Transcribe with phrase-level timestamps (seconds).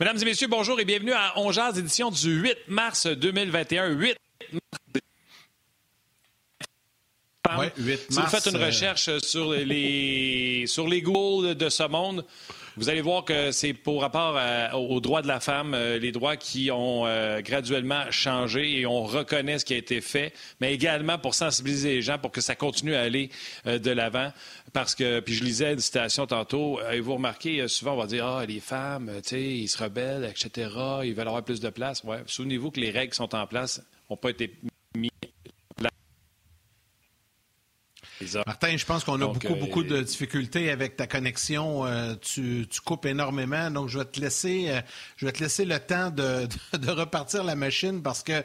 [0.00, 3.88] Mesdames et messieurs, bonjour et bienvenue à Ongeaz, édition du 8 mars 2021.
[3.88, 4.16] 8
[7.44, 7.60] mars.
[7.60, 11.68] Ouais, 8 si vous mars, faites une euh, recherche sur les, sur les Google de
[11.68, 12.24] ce monde,
[12.76, 16.12] vous allez voir que c'est pour rapport à- aux droits de la femme, euh, les
[16.12, 20.72] droits qui ont euh, graduellement changé et on reconnaît ce qui a été fait, mais
[20.74, 23.30] également pour sensibiliser les gens pour que ça continue à aller
[23.66, 24.32] euh, de l'avant.
[24.72, 27.96] Parce que, puis je lisais une citation tantôt, euh, et vous remarquez, euh, souvent on
[27.96, 30.68] va dire, ah, les femmes, euh, tu sais, ils se rebellent, etc.,
[31.04, 32.04] ils veulent avoir plus de place.
[32.04, 32.18] Ouais.
[32.26, 34.54] Souvenez-vous que les règles qui sont en place n'ont pas été
[34.94, 35.10] mises.
[38.46, 41.86] Martin, je pense qu'on a Donc, beaucoup, euh, beaucoup de difficultés avec ta connexion.
[41.86, 43.70] Euh, tu, tu coupes énormément.
[43.70, 44.80] Donc, je vais te laisser, euh,
[45.16, 48.42] je vais te laisser le temps de, de- de repartir la machine parce que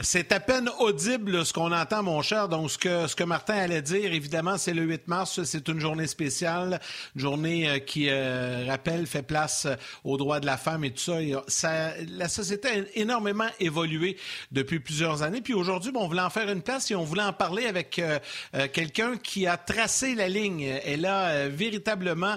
[0.00, 2.48] c'est à peine audible ce qu'on entend, mon cher.
[2.48, 5.42] Donc, ce que, ce que Martin allait dire, évidemment, c'est le 8 mars.
[5.44, 6.80] C'est une journée spéciale,
[7.14, 10.90] une journée euh, qui euh, rappelle, fait place euh, aux droits de la femme et
[10.92, 11.12] tout ça.
[11.12, 14.16] Euh, ça- la société a énormément évolué
[14.50, 15.40] depuis plusieurs années.
[15.42, 17.98] Puis aujourd'hui, bon, on voulait en faire une place et on voulait en parler avec
[17.98, 18.18] euh,
[18.72, 20.62] quelqu'un qui a tracé la ligne.
[20.84, 22.36] Elle a euh, véritablement...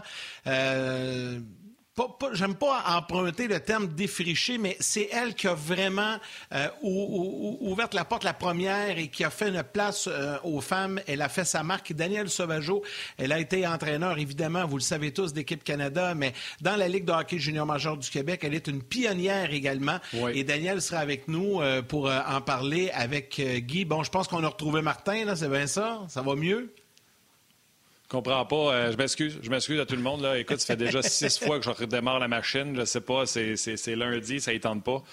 [1.95, 6.17] pas- pas- J'aime pas emprunter le terme défriché, mais c'est elle qui a vraiment
[6.53, 10.07] euh, ou- ou- ou- ouvert la porte la première et qui a fait une place
[10.11, 10.99] euh, aux femmes.
[11.07, 11.93] Elle a fait sa marque.
[11.93, 12.83] Danielle Sauvageau,
[13.17, 17.05] elle a été entraîneur, évidemment, vous le savez tous, d'équipe Canada, mais dans la Ligue
[17.05, 19.99] de hockey junior majeur du Québec, elle est une pionnière également.
[20.13, 20.31] Oui.
[20.35, 23.85] Et Danielle sera avec nous euh, pour euh, en parler avec Guy.
[23.85, 26.01] Bon, je pense qu'on a retrouvé Martin, là, c'est bien ça?
[26.09, 26.73] Ça va mieux?
[28.05, 28.55] Je comprends pas.
[28.73, 29.39] euh, je m'excuse.
[29.41, 30.21] Je m'excuse à tout le monde.
[30.21, 30.37] Là.
[30.37, 32.75] Écoute, ça fait déjà six fois que je redémarre la machine.
[32.75, 33.25] Je sais pas.
[33.25, 34.39] C'est, lundi.
[34.39, 35.03] Ça ne tente pas.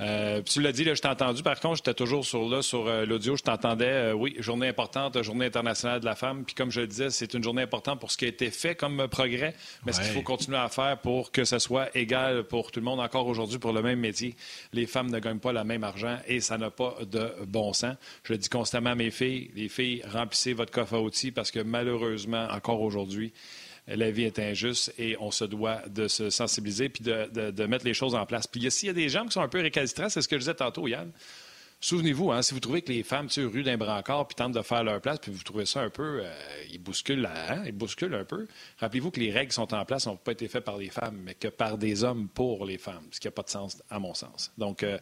[0.00, 1.42] Euh, tu l'as dit, là, je t'ai entendu.
[1.42, 3.36] Par contre, j'étais toujours sur, là, sur euh, l'audio.
[3.36, 3.84] Je t'entendais.
[3.84, 6.44] euh, oui, journée importante, journée internationale de la femme.
[6.44, 8.74] Puis comme je le disais, c'est une journée importante pour ce qui a été fait
[8.74, 12.72] comme progrès, mais ce qu'il faut continuer à faire pour que ce soit égal pour
[12.72, 14.34] tout le monde encore aujourd'hui pour le même métier.
[14.72, 17.96] Les femmes ne gagnent pas le même argent et ça n'a pas de bon sens.
[18.24, 19.50] Je le dis constamment à mes filles.
[19.54, 23.32] Les filles, remplissez votre coffre à outils parce que malheureusement, encore aujourd'hui,
[23.96, 27.94] la vie est injuste et on se doit de se sensibiliser puis de, mettre les
[27.94, 28.46] choses en place.
[28.46, 30.40] Puis s'il y a des gens qui sont un peu récalcitrants, c'est ce que je
[30.40, 31.10] disais tantôt, Yann.
[31.82, 34.52] Souvenez-vous, hein, si vous trouvez que les femmes tu sais, ruent d'un brancard puis tentent
[34.52, 36.30] de faire leur place, puis vous trouvez ça un peu, euh,
[36.70, 38.46] ils bousculent, hein, ils bousculent un peu.
[38.78, 41.34] Rappelez-vous que les règles sont en place n'ont pas été faites par les femmes, mais
[41.34, 44.12] que par des hommes pour les femmes, ce qui n'a pas de sens à mon
[44.12, 44.52] sens.
[44.58, 44.98] Donc, euh,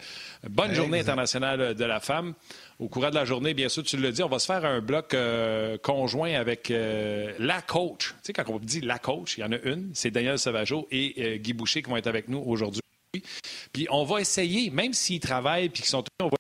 [0.49, 1.11] bonne journée Exact.
[1.13, 2.35] internationale de la femme.
[2.79, 4.81] Au courant de la journée, bien sûr, tu l'as dit, on va se faire un
[4.81, 8.11] bloc euh, conjoint avec euh, la coach.
[8.11, 10.87] Tu sais, quand on dit la coach, il y en a une, c'est Daniel Sauvageau
[10.93, 12.83] et euh, Guy Boucher qui vont être avec nous aujourd'hui.
[13.73, 16.38] Puis on va essayer, même s'ils travaillent puis qu'ils sont on va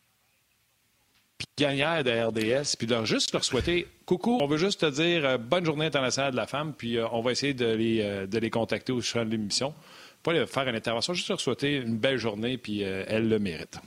[1.59, 5.39] gagnants de RDS, puis leur juste leur souhaiter coucou, on veut juste te dire euh,
[5.39, 8.93] bonne journée internationale de la femme, puis euh, on va essayer de les, euh, contacter
[8.93, 9.75] au champ de l'émission.
[10.23, 13.79] Pas faire une intervention, juste leur souhaiter une belle journée, puis elles le méritent.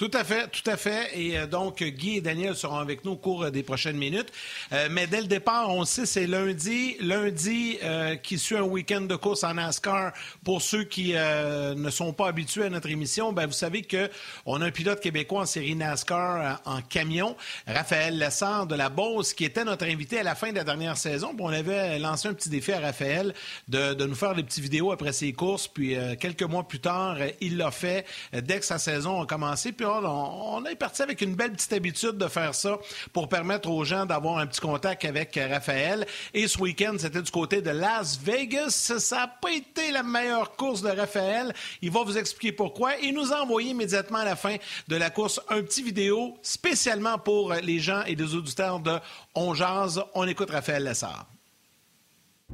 [0.00, 1.10] Tout à fait, tout à fait.
[1.12, 4.32] Et euh, donc, Guy et Daniel seront avec nous au cours euh, des prochaines minutes.
[4.72, 6.96] Euh, mais dès le départ, on sait, c'est lundi.
[7.00, 7.78] Lundi
[8.22, 10.12] qui suit un week-end de course en NASCAR.
[10.42, 14.64] Pour ceux qui ne sont pas habitués à notre émission, ben, vous savez qu'on a
[14.64, 17.36] un pilote québécois en série NASCAR en camion,
[17.66, 20.96] Raphaël Lessard de la Beauce, qui était notre invité à la fin de la dernière
[20.96, 21.34] saison.
[21.38, 23.34] On avait lancé un petit défi à Raphaël
[23.68, 25.68] de, nous faire des petites vidéos après ses courses.
[25.68, 29.72] Puis quelques mois plus tard, il l'a fait dès que sa saison a commencé.
[29.92, 32.78] On, est parti avec une belle petite habitude de faire ça
[33.12, 36.06] pour permettre aux gens d'avoir un petit contact avec euh, Raphaël.
[36.34, 38.94] Et ce week-end, c'était du côté de Las Vegas.
[38.98, 41.52] Ça n'a pas été la meilleure course de Raphaël.
[41.82, 42.96] Il va vous expliquer pourquoi.
[43.02, 44.56] Il nous a envoyé immédiatement à la fin
[44.88, 48.98] de la course un petit vidéo spécialement pour euh, les gens et les auditeurs de
[49.34, 50.02] On Jase.
[50.14, 51.26] On écoute Raphaël Lessard.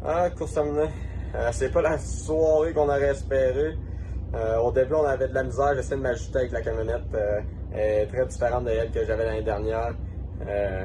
[0.04, 0.56] Ah, course.
[0.56, 3.76] Euh, c'est pas la soirée qu'on aurait espéré.
[4.36, 5.74] Euh, au début, on avait de la misère.
[5.74, 7.14] J'essayais de m'ajouter avec la camionnette.
[7.14, 7.40] Euh,
[7.72, 9.94] elle est très différente de elle que j'avais l'année dernière.
[10.46, 10.84] Euh,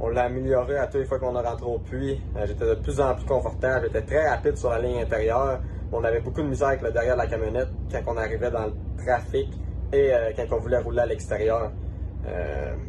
[0.00, 2.20] on l'a amélioré à toutes les fois qu'on a rentré au puits.
[2.44, 3.86] J'étais de plus en plus confortable.
[3.86, 5.60] J'étais très rapide sur la ligne intérieure.
[5.92, 8.66] On avait beaucoup de misère avec le derrière de la camionnette quand on arrivait dans
[8.66, 8.72] le
[9.04, 9.48] trafic
[9.92, 11.70] et quand on voulait rouler à l'extérieur.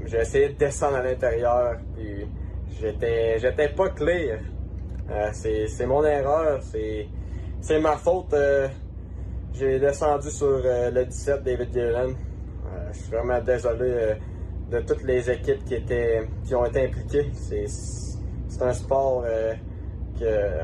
[0.06, 2.26] J'ai essayé de descendre à l'intérieur, puis
[2.80, 4.40] j'étais, j'étais pas clair.
[5.12, 8.34] Euh, c'est, mon erreur, c'est ma faute.
[9.54, 12.10] J'ai descendu sur euh, le 17 David Gillen.
[12.10, 14.16] Euh, je suis vraiment désolé euh,
[14.72, 17.30] de toutes les équipes qui étaient, qui ont été impliquées.
[17.34, 17.66] C'est,
[18.62, 19.26] un sport
[20.18, 20.64] que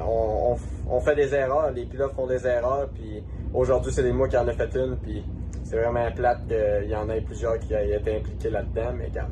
[0.88, 3.22] on, fait des erreurs, les pilotes font des erreurs, puis
[3.54, 5.26] aujourd'hui c'est moi qui en ai fait une, puis
[5.64, 9.28] c'est vraiment plate qu'il y en ait plusieurs qui aient été impliqués là-dedans, mais quand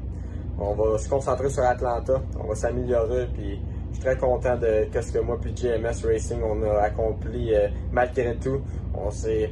[0.60, 4.88] on va se concentrer sur Atlanta, on va s'améliorer, puis je suis très content de
[5.00, 7.54] ce que moi puis GMS Racing on a accompli
[7.92, 8.62] malgré tout.
[8.94, 9.52] On s'est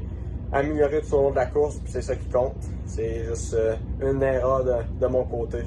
[0.52, 2.56] amélioré tout au long de la course, c'est ça qui compte.
[2.86, 3.58] C'est juste
[4.02, 4.64] une erreur
[5.00, 5.60] de, mon côté.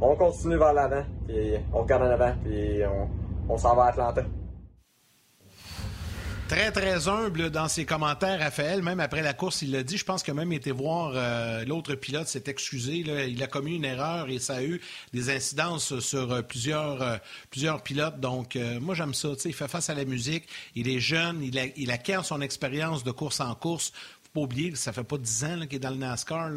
[0.00, 3.88] On continue vers l'avant, puis on regarde en avant, puis on, on s'en va à
[3.88, 4.22] Atlanta.
[6.48, 8.82] Très, très humble dans ses commentaires, Raphaël.
[8.82, 9.96] Même après la course, il l'a dit.
[9.96, 12.96] Je pense a même été voir euh, l'autre pilote s'est excusé.
[13.28, 14.80] Il a commis une erreur et ça a eu
[15.14, 17.16] des incidences sur euh, plusieurs, euh,
[17.50, 18.20] plusieurs pilotes.
[18.20, 19.30] Donc, moi, j'aime ça.
[19.44, 20.44] il fait face à la musique.
[20.74, 21.42] Il est jeune.
[21.42, 23.92] Il acquiert son expérience de course en course
[24.32, 26.50] pas oublier ça fait pas dix ans qu'il est dans le NASCAR.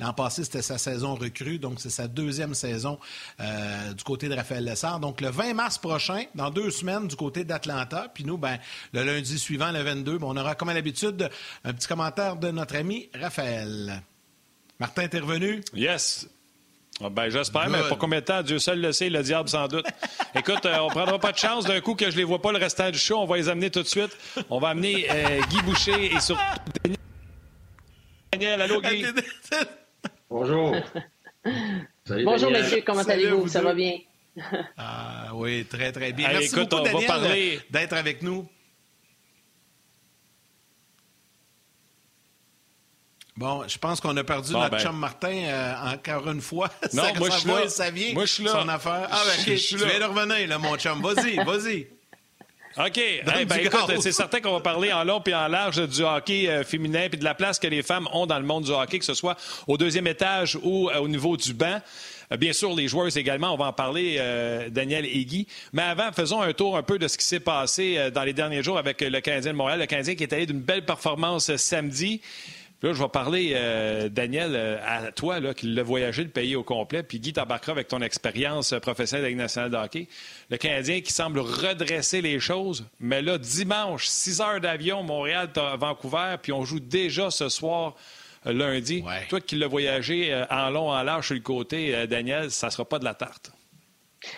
[0.00, 2.98] L'an passé, c'était sa saison recrue, donc c'est sa deuxième saison
[3.40, 5.00] euh, du côté de Raphaël Lessard.
[5.00, 8.10] Donc le 20 mars prochain, dans deux semaines, du côté d'Atlanta.
[8.12, 8.58] Puis nous, ben,
[8.92, 11.28] le lundi suivant, le 22, ben, on aura comme à l'habitude
[11.64, 14.02] un petit commentaire de notre ami Raphaël.
[14.78, 15.62] Martin, t'es revenu?
[15.74, 16.28] Yes.
[17.02, 18.42] Ah, ben, j'espère, mais pour combien de temps?
[18.42, 19.86] Dieu seul le sait, le diable sans doute.
[20.34, 22.58] Écoute, euh, on prendra pas de chance d'un coup que je les vois pas le
[22.58, 23.18] restant du show.
[23.18, 24.16] On va les amener tout de suite.
[24.48, 26.42] On va amener euh, Guy Boucher et surtout
[28.32, 28.62] Daniel.
[28.62, 29.04] Allô, Guy?
[30.30, 30.74] Bonjour.
[32.24, 32.82] Bonjour, messieurs.
[32.84, 33.46] Comment allez-vous?
[33.48, 33.98] Ça va bien?
[34.78, 36.28] ah oui, très, très bien.
[36.28, 37.60] Merci écoute, beaucoup, Daniel, parler...
[37.70, 38.48] d'être avec nous.
[43.36, 44.78] Bon, je pense qu'on a perdu notre ben.
[44.78, 46.70] chum Martin euh, encore une fois.
[46.94, 47.68] Non, ça, moi, je suis là.
[47.68, 48.52] Ça vient, moi, je suis là.
[48.52, 49.08] Son affaire.
[49.10, 51.02] Ah, ben, OK, tu viens de revenir, là, mon chum.
[51.02, 51.86] Vas-y, vas-y.
[52.78, 53.00] OK.
[53.26, 56.64] ben, écoute, c'est certain qu'on va parler en long et en large du hockey euh,
[56.64, 59.04] féminin puis de la place que les femmes ont dans le monde du hockey, que
[59.04, 59.36] ce soit
[59.66, 61.80] au deuxième étage ou euh, au niveau du banc.
[62.38, 64.20] Bien sûr, les joueurs également, on va en parler,
[64.70, 65.46] Daniel et Guy.
[65.72, 68.64] Mais avant, faisons un tour un peu de ce qui s'est passé dans les derniers
[68.64, 69.78] jours avec le Canadien de Montréal.
[69.78, 72.20] Le Canadien qui est allé d'une belle performance samedi.
[72.82, 76.56] Là, je vais parler, euh, Daniel, euh, à toi, là, qui l'a voyagé le pays
[76.56, 80.08] au complet, puis Guy t'embarquera avec ton expérience euh, professionnelle avec nationale de hockey.
[80.50, 86.36] Le Canadien qui semble redresser les choses, mais là, dimanche, 6 heures d'avion, Montréal, Vancouver,
[86.42, 87.94] puis on joue déjà ce soir,
[88.44, 89.02] lundi.
[89.30, 92.84] Toi qui l'as voyagé en long, en large sur le côté, Daniel, ça ne sera
[92.84, 93.55] pas de la tarte.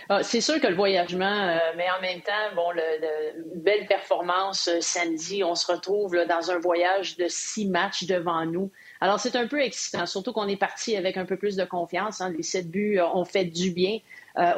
[0.08, 4.69] Ah, c'est sûr que le voyagement, euh, mais en même temps, bon, le, belle performance
[4.69, 5.44] euh, samedi.
[5.44, 8.70] On se retrouve dans un voyage de six matchs devant nous.
[9.00, 12.20] Alors, c'est un peu excitant, surtout qu'on est parti avec un peu plus de confiance.
[12.20, 12.32] Hein.
[12.36, 13.98] Les sept buts euh, ont fait du bien,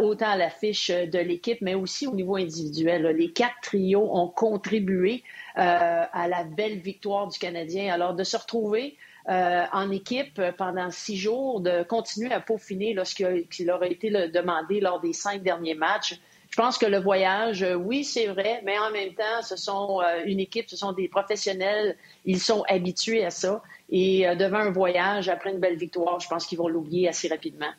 [0.00, 3.02] autant à l'affiche de l'équipe, mais aussi au niveau individuel.
[3.16, 5.24] Les quatre trios ont contribué
[5.54, 7.90] à la belle victoire du Canadien.
[7.90, 13.14] Alors, de se retrouver euh, en équipe pendant six jours, de continuer à peaufiner ce
[13.14, 16.18] qui aurait été demandé lors des cinq derniers matchs.
[16.48, 20.00] Je pense que le voyage, euh, oui, c'est vrai, mais en même temps, ce sont
[20.00, 23.62] euh, une équipe, ce sont des professionnels, ils sont habitués à ça.
[23.88, 27.70] Et devant un voyage, après une belle victoire, je pense qu'ils vont l'oublier assez rapidement.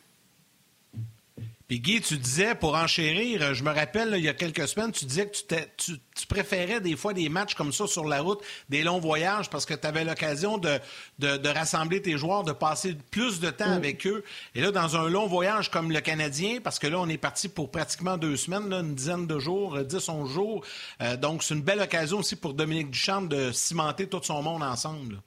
[1.72, 5.06] Puis Guy, tu disais, pour enchérir, je me rappelle, il y a quelques semaines, tu
[5.06, 9.00] disais que tu, préférais des fois des matchs comme ça sur la route, des longs
[9.00, 13.70] voyages, parce que tu avais l'occasion de, rassembler tes joueurs, de passer plus de temps
[13.70, 13.72] mm.
[13.72, 14.22] avec eux.
[14.54, 17.48] Et là, dans un long voyage comme le Canadien, parce que là, on est parti
[17.48, 20.62] pour pratiquement deux semaines, une dizaine de jours, dix, onze jours.
[21.00, 24.62] Euh, donc, c'est une belle occasion aussi pour Dominique Duchamp de cimenter tout son monde
[24.62, 25.22] ensemble.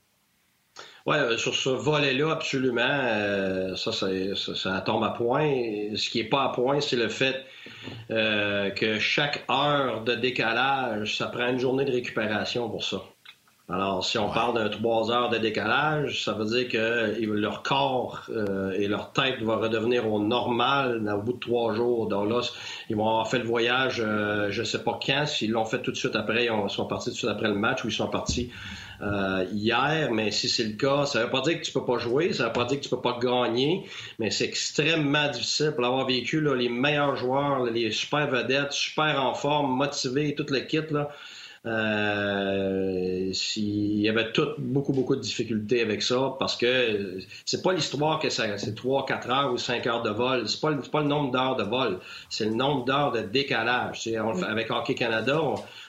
[1.06, 5.96] Oui, euh, sur ce volet-là, absolument, euh, ça, ça, tombe à point.
[5.96, 7.46] Ce qui n'est pas à point, c'est le fait
[8.10, 13.04] euh, que chaque heure de décalage, ça prend une journée de récupération pour ça.
[13.70, 18.30] Alors, si on parle de trois heures de décalage, ça veut dire que leur corps
[18.78, 22.08] et leur tête vont redevenir au normal au bout de trois jours.
[22.08, 22.42] Donc là,
[22.92, 25.92] ils vont avoir fait le voyage, je ne sais pas quand, s'ils l'ont fait tout
[25.92, 28.08] de suite après, ils sont partis tout de suite après le match ou ils sont
[28.08, 28.52] partis
[29.02, 31.86] euh, hier, mais si c'est le cas, ça ne veut pas dire que tu peux
[31.86, 33.86] pas jouer, ça ne veut pas dire que tu peux pas gagner,
[34.20, 39.34] mais c'est extrêmement difficile pour avoir vécu les meilleurs joueurs, les super vedettes, super en
[39.34, 40.82] forme, motivés, toute le kit.
[40.92, 41.10] Là.
[41.66, 47.74] Euh, il y avait tout, beaucoup, beaucoup de difficultés avec ça parce que c'est pas
[47.74, 50.48] l'histoire que c'est 3, 4 heures ou 5 heures de vol.
[50.48, 52.00] C'est pas, pas le nombre d'heures de vol,
[52.30, 54.08] c'est le nombre d'heures de décalage.
[54.48, 55.42] avec Hockey Canada,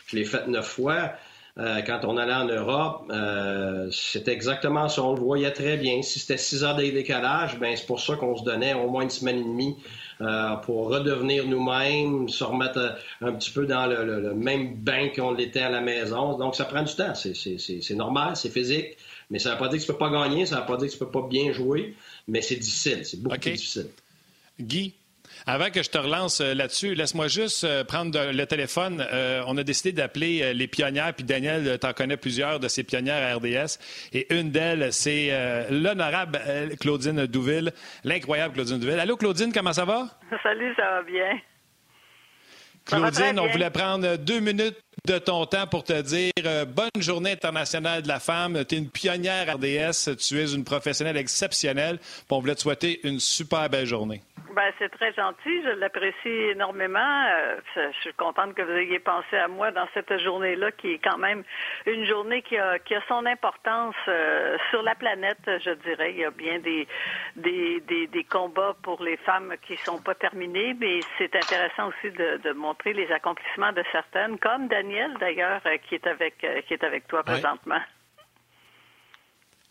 [0.06, 1.12] je l'ai fait neuf fois.
[1.58, 5.02] Euh, quand on allait en Europe, euh, c'était exactement ça.
[5.02, 6.02] On le voyait très bien.
[6.02, 9.04] Si c'était six heures de décalage, ben c'est pour ça qu'on se donnait au moins
[9.04, 9.76] une semaine et demie
[10.20, 15.62] euh, pour redevenir nous-mêmes, se remettre un petit peu dans le, même bain qu'on l'était
[15.62, 16.36] à la maison.
[16.36, 17.14] Donc, ça prend du temps.
[17.14, 18.98] C'est normal, c'est physique.
[19.30, 20.66] Mais ça ne veut pas dire que tu ne peux pas gagner, ça ne veut
[20.66, 21.94] pas dire que tu ne peux pas bien jouer,
[22.28, 23.04] mais c'est difficile.
[23.04, 23.88] C'est beaucoup plus difficile.
[24.60, 24.94] Guy,
[25.46, 29.04] avant que je te relance euh, là-dessus, laisse-moi juste euh, prendre le téléphone.
[29.12, 32.84] Euh, on a décidé d'appeler les pionnières, puis Daniel, tu en connais plusieurs de ces
[32.84, 33.78] pionnières à RDS.
[34.12, 35.30] Et une d'elles, c'est
[35.70, 36.40] l'honorable
[36.80, 37.72] Claudine Douville,
[38.04, 39.00] l'incroyable Claudine Douville.
[39.00, 40.06] Allô, Claudine, comment ça va?
[40.42, 41.38] Salut, ça va bien.
[42.84, 47.32] Claudine, on voulait prendre deux minutes de ton temps pour te dire euh, bonne journée
[47.32, 48.64] internationale de la femme.
[48.64, 51.98] Tu es une pionnière RDS, tu es une professionnelle exceptionnelle.
[52.30, 54.22] On voulait te souhaiter une super belle journée.
[54.56, 57.26] Ben, c'est très gentil, je l'apprécie énormément.
[57.28, 60.98] Euh, je suis contente que vous ayez pensé à moi dans cette journée-là, qui est
[60.98, 61.44] quand même
[61.84, 66.12] une journée qui a, qui a son importance euh, sur la planète, je dirais.
[66.12, 66.88] Il y a bien des,
[67.36, 72.10] des, des, des combats pour les femmes qui sont pas terminés, mais c'est intéressant aussi
[72.12, 74.85] de, de, montrer les accomplissements de certaines, comme Daniel
[75.20, 77.80] d'ailleurs, euh, qui est avec qui est avec toi présentement.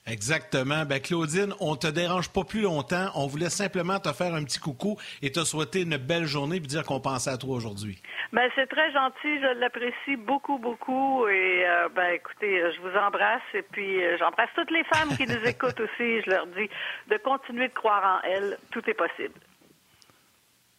[0.08, 0.86] Exactement.
[0.86, 3.10] Ben, Claudine, on te dérange pas plus longtemps.
[3.16, 6.60] On voulait simplement te faire un petit coucou et te souhaiter une belle journée et
[6.60, 8.00] dire qu'on pensait à toi aujourd'hui.
[8.32, 9.40] Ben, c'est très gentil.
[9.42, 11.28] Je l'apprécie beaucoup, beaucoup.
[11.28, 13.42] Et, euh, ben, écoutez, je vous embrasse.
[13.56, 16.22] Et puis, euh, j'embrasse toutes les femmes qui nous écoutent aussi.
[16.22, 16.70] Je leur dis
[17.10, 18.60] de continuer de croire en elles.
[18.72, 19.40] Tout est possible.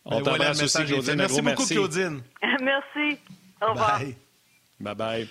[0.04, 1.16] On ben, t'embrasse aussi, Claudine.
[1.16, 2.22] Merci beaucoup, Claudine.
[2.60, 3.18] merci.
[3.60, 3.98] Au revoir.
[3.98, 4.16] Bye.
[4.80, 5.28] Bye bye.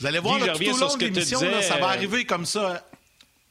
[0.00, 2.86] Vous allez voir, là, tout au long de l'émission, ça va arriver comme ça.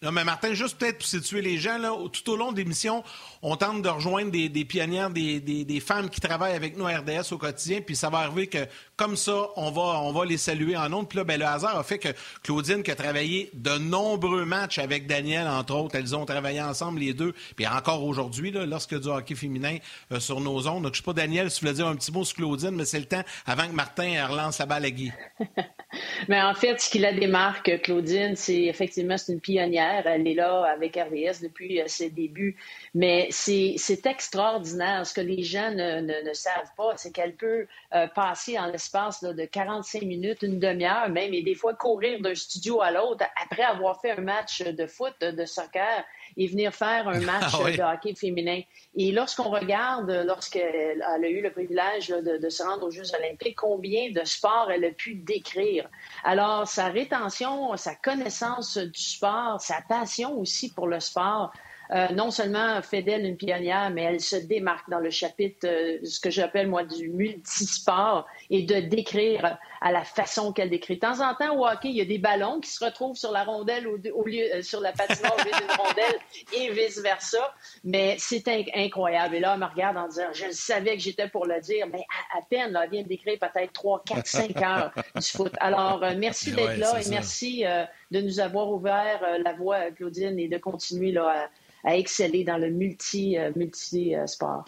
[0.05, 3.03] Non, mais Martin, juste peut-être pour situer les gens, là, tout au long de l'émission,
[3.41, 7.39] on tente de rejoindre des, pionnières, des, femmes qui travaillent avec nous à RDS au
[7.39, 10.89] quotidien, puis ça va arriver que, comme ça, on va, on va les saluer en
[10.89, 11.07] nombre.
[11.07, 12.09] Puis là, ben, le hasard a fait que
[12.43, 16.99] Claudine, qui a travaillé de nombreux matchs avec Daniel, entre autres, elles ont travaillé ensemble,
[16.99, 19.77] les deux, puis encore aujourd'hui, lorsque du hockey féminin
[20.11, 20.83] euh, sur nos ondes.
[20.83, 22.85] Donc, je sais pas, Daniel, si tu voulais dire un petit mot sur Claudine, mais
[22.85, 25.11] c'est le temps avant que Martin relance la balle à Guy.
[26.27, 29.94] mais en fait, ce qui la démarque, Claudine, c'est effectivement, c'est une pionnière.
[30.05, 32.57] Elle est là avec RDS depuis euh, ses débuts.
[32.93, 35.05] Mais c'est extraordinaire.
[35.05, 39.23] Ce que les gens ne, ne, savent pas, c'est qu'elle peut euh, passer en l'espace
[39.23, 43.63] de 45 minutes, une demi-heure même, et des fois courir d'un studio à l'autre après
[43.63, 46.03] avoir fait un match de foot, de soccer
[46.37, 48.61] et venir faire un match ah de hockey féminin.
[48.95, 53.57] Et lorsqu'on regarde, lorsqu'elle a eu le privilège de, de, se rendre aux Jeux olympiques,
[53.57, 55.89] combien de sports elle a pu décrire.
[56.23, 61.51] Alors, sa rétention, sa connaissance du sport, sa passion aussi pour le sport,
[61.91, 65.99] euh, non seulement fait d'elle une pionnière, mais elle se démarque dans le chapitre, euh,
[66.03, 70.95] ce que j'appelle moi du multisport, et de décrire à la façon qu'elle décrit.
[70.95, 73.31] De temps en temps, au hockey, il y a des ballons qui se retrouvent sur
[73.31, 76.19] la rondelle au, lieu, euh, sur la patinoire au lieu d'une rondelle,
[76.53, 77.53] et vice-versa.
[77.83, 79.35] Mais c'est incroyable.
[79.35, 82.03] Et là, elle me regarde en disant, je savais que j'étais pour le dire, mais
[82.35, 85.53] à, peine, là, elle vient de décrire peut-être 3, 4, 5 heures du foot.
[85.59, 87.63] Alors, merci d'être là et merci
[88.11, 91.49] de nous avoir ouvert la voie, Claudine, et de continuer là, à
[91.85, 94.65] à exceller dans le multi, euh, multi euh, sport.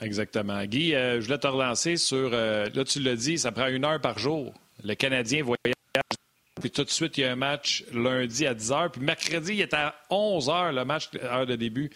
[0.00, 0.64] Exactement.
[0.64, 2.30] Guy, euh, je voulais te relancer sur.
[2.30, 4.54] là, tu l'as dit, ça prend une heure par jour.
[4.84, 5.74] Le Canadien voyage.
[6.60, 8.90] Puis tout de suite, il y a un match lundi à 10 h.
[8.90, 11.90] Puis mercredi, il est à 11 h, le match, heure de début.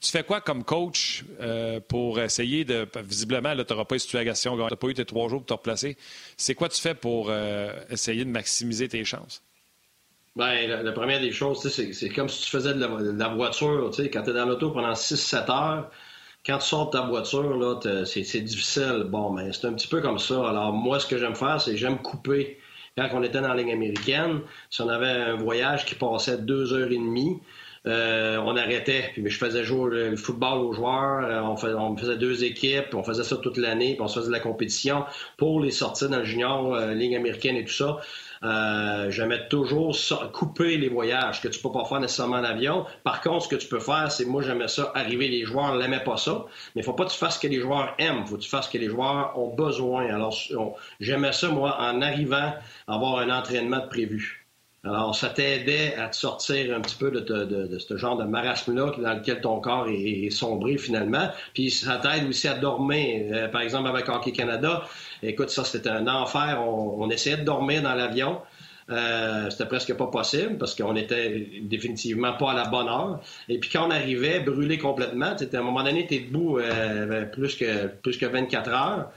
[0.00, 1.24] Tu fais quoi comme coach
[1.88, 2.86] pour essayer de.
[3.02, 5.54] Visiblement, tu n'auras pas eu situation, tu n'as pas eu tes trois jours pour te
[5.54, 5.96] replacer.
[6.36, 7.32] C'est quoi tu fais pour
[7.88, 9.42] essayer de maximiser tes chances?
[10.36, 13.90] Ben, la, première des choses, c'est comme si tu faisais de la, voiture.
[14.12, 15.90] Quand tu es dans l'auto pendant 6-7 heures,
[16.44, 19.04] quand tu sors de ta voiture, là, c'est difficile.
[19.08, 20.48] Bon, mais c'est un petit peu comme ça.
[20.48, 22.58] Alors, moi, ce que j'aime faire, c'est j'aime couper.
[22.96, 26.72] Quand on était dans la ligne américaine, si on avait un voyage qui passait deux
[26.72, 27.40] heures et demie,
[27.86, 29.10] euh, on arrêtait.
[29.12, 31.24] Puis je faisais jouer le football aux joueurs.
[31.24, 32.94] Euh, on, faisait, deux équipes.
[32.94, 33.94] On faisait ça toute l'année.
[33.94, 35.04] Puis on se faisait de la compétition
[35.36, 37.98] pour les sorties dans le junior, euh, ligne américaine et tout ça.
[38.42, 39.96] Euh, J'aimais toujours
[40.32, 42.86] couper les voyages que tu peux pas faire nécessairement en avion.
[43.02, 45.28] Par contre, ce que tu peux faire, c'est moi j'aimais ça arriver.
[45.28, 47.94] Les joueurs n'aimaient pas ça, mais faut pas que tu fasses ce que les joueurs
[47.98, 48.26] aiment.
[48.26, 50.06] Faut que tu fasses ce que les joueurs ont besoin.
[50.06, 50.36] Alors
[51.00, 52.52] j'aimais ça moi en arrivant
[52.86, 54.43] avoir un entraînement de prévu.
[54.86, 59.14] Alors, ça t'aidait à te sortir un petit peu de, ce genre de marasme-là dans
[59.14, 61.30] lequel ton corps est, sombré finalement.
[61.54, 63.30] Puis ça t'aide aussi à dormir.
[63.32, 64.84] Euh, par exemple, avec Hockey Canada,
[65.22, 66.62] écoute, ça c'était un enfer.
[66.66, 68.40] On, essayait de dormir dans l'avion.
[68.90, 73.20] Euh, c'était presque pas possible parce qu'on était définitivement pas à la bonne heure.
[73.48, 77.54] Et puis quand on arrivait brûlé complètement, à un moment donné, tu debout euh, plus,
[77.56, 79.10] que, plus que 24 heures.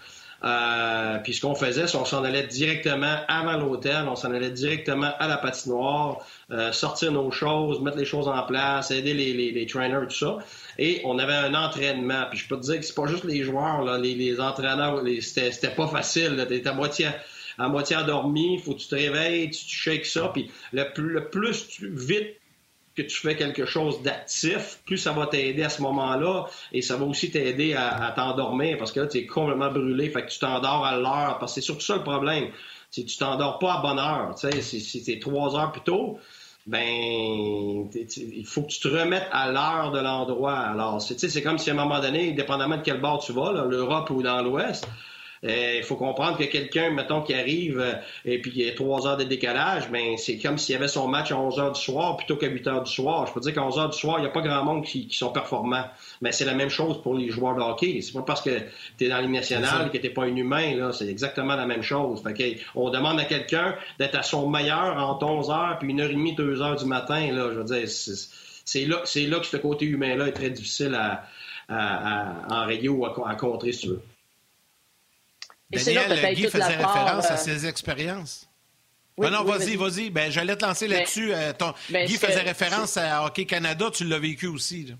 [0.43, 4.51] Euh, puis ce qu'on faisait, c'est qu'on s'en allait directement avant l'hôtel, on s'en allait
[4.51, 6.19] directement à la patinoire,
[6.51, 10.15] euh, sortir nos choses, mettre les choses en place, aider les, les, les trainers, tout
[10.15, 10.37] ça.
[10.77, 12.25] Et on avait un entraînement.
[12.29, 15.01] Puis je peux te dire que c'est pas juste les joueurs, là, les, les entraîneurs,
[15.21, 16.45] c'était pas facile.
[16.47, 17.07] T'es à moitié
[17.59, 21.29] à moitié endormi, faut que tu te réveilles, tu, tu shakes ça, puis le, le
[21.29, 22.37] plus vite
[22.97, 26.97] que tu fais quelque chose d'actif, plus ça va t'aider à ce moment-là et ça
[26.97, 30.39] va aussi t'aider à, t'endormir parce que là, tu es complètement brûlé, fait que tu
[30.39, 32.49] t'endors à l'heure parce que c'est surtout ça le problème.
[32.89, 35.81] Si tu t'endors pas à bonne heure, tu sais, si, si c'est trois heures plus
[35.81, 36.17] tôt,
[36.65, 36.83] ben,
[37.93, 40.57] il faut que tu te remettes à l'heure de l'endroit.
[40.57, 44.09] Alors, c'est comme si à un moment donné, dépendamment de quel bord tu vas, l'Europe
[44.09, 44.87] ou dans l'Ouest,
[45.47, 47.83] Il faut comprendre que quelqu'un, mettons, qui arrive
[48.25, 50.87] et puis il y a trois heures de décalage, ben c'est comme s'il y avait
[50.87, 53.27] son match à 11 heures du soir plutôt qu'à 8 heures du soir.
[53.27, 55.07] Je peux dire qu'à 11 heures du soir, il n'y a pas grand monde qui,
[55.11, 55.85] sont performants.
[56.21, 58.01] Mais c'est la même chose pour les joueurs de hockey.
[58.01, 58.59] C'est pas parce que
[58.97, 60.75] tu es dans l'Union nationale que tu pas un humain.
[60.75, 60.91] Là.
[60.91, 62.21] C'est exactement la même chose.
[62.23, 66.09] Fait on demande à quelqu'un d'être à son meilleur en 11 heures puis une heure
[66.09, 67.31] et demie, deux heures du matin.
[67.31, 67.49] Là.
[67.51, 71.23] Je veux dire, c'est là, là que ce côté humain-là est très difficile à,
[71.69, 74.01] à, à enrayer ou à, contrer, si tu veux.
[75.69, 78.49] Daniel, Guy faisait référence à euh, ses expériences.
[79.17, 80.09] Oui, non, vas-y, vas-y.
[80.09, 81.33] Ben, j'allais te lancer ben, là-dessus.
[81.33, 81.51] Euh,
[81.89, 83.89] ben, Guy faisait référence à Hockey Canada.
[83.91, 84.93] Tu l'as vécu aussi.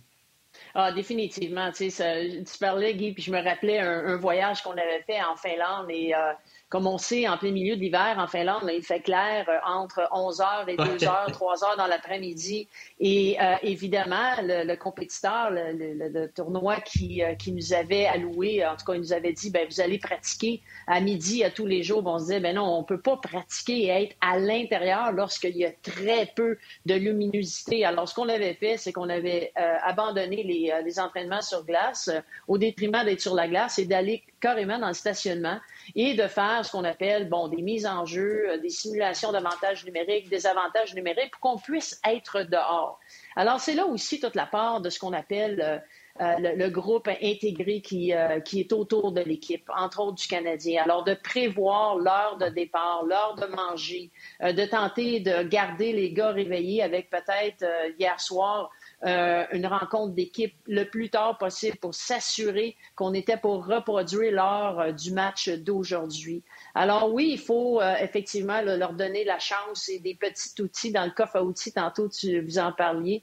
[0.74, 1.72] Ah, définitivement.
[1.72, 5.36] Tu, sais, tu parlais, Guy, puis je me rappelais un, voyage qu'on avait fait en
[5.36, 6.34] Finlande et euh,
[6.70, 10.02] comme on sait, en plein milieu de l'hiver en Finlande, il fait clair euh, entre
[10.12, 12.68] 11 h et 2 h, 3 h dans l'après-midi.
[13.00, 18.84] Et euh, évidemment, le, compétiteur, le, tournoi qui, euh, qui, nous avait alloué, en tout
[18.86, 22.04] cas, il nous avait dit, ben, vous allez pratiquer à midi à tous les jours.
[22.06, 25.56] on se disait, ben non, on ne peut pas pratiquer et être à l'intérieur lorsqu'il
[25.56, 27.86] y a très peu de luminosité.
[27.86, 32.10] Alors, ce qu'on avait fait, c'est qu'on avait abandonné les, les, entraînements sur glace
[32.48, 35.60] au détriment d'être sur la glace et d'aller carrément dans le stationnement
[35.96, 39.86] et de faire ce qu'on appelle bon, des mises en jeu, euh, des simulations d'avantages
[39.86, 43.00] numériques, des avantages numériques pour qu'on puisse être dehors.
[43.36, 45.78] Alors, c'est là aussi toute la part de ce qu'on appelle euh,
[46.22, 48.12] euh, le, groupe intégré qui,
[48.44, 50.82] qui est autour de l'équipe, entre autres du Canadien.
[50.84, 54.10] Alors, de prévoir l'heure de départ, l'heure de manger,
[54.42, 57.64] de tenter de garder les gars réveillés avec peut-être
[58.00, 58.72] hier soir
[59.06, 64.80] euh, une rencontre d'équipe le plus tard possible pour s'assurer qu'on était pour reproduire lors
[64.80, 66.42] euh, du match d'aujourd'hui.
[66.74, 71.06] Alors oui, il faut euh, effectivement leur donner la chance et des petits outils dans
[71.06, 73.22] le coffre à outils, tantôt tu vous en parliez,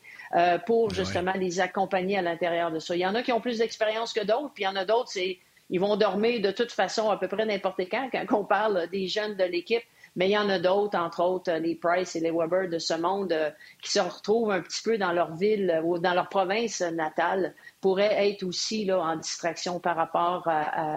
[0.66, 2.94] pour justement les accompagner à l'intérieur de ça.
[2.94, 4.84] Il y en a qui ont plus d'expérience que d'autres, puis il y en a
[4.84, 5.38] d'autres, c'est
[5.70, 8.08] ils vont dormir de toute façon à peu près n'importe quand.
[8.12, 9.82] Quand on parle des jeunes de l'équipe,
[10.16, 12.78] mais il y en a d'autres, entre autres euh, les Price et les Weber de
[12.78, 13.50] ce monde, euh,
[13.82, 17.54] qui se retrouvent un petit peu dans leur ville euh, ou dans leur province natale,
[17.80, 20.48] pourraient être aussi là, en distraction par rapport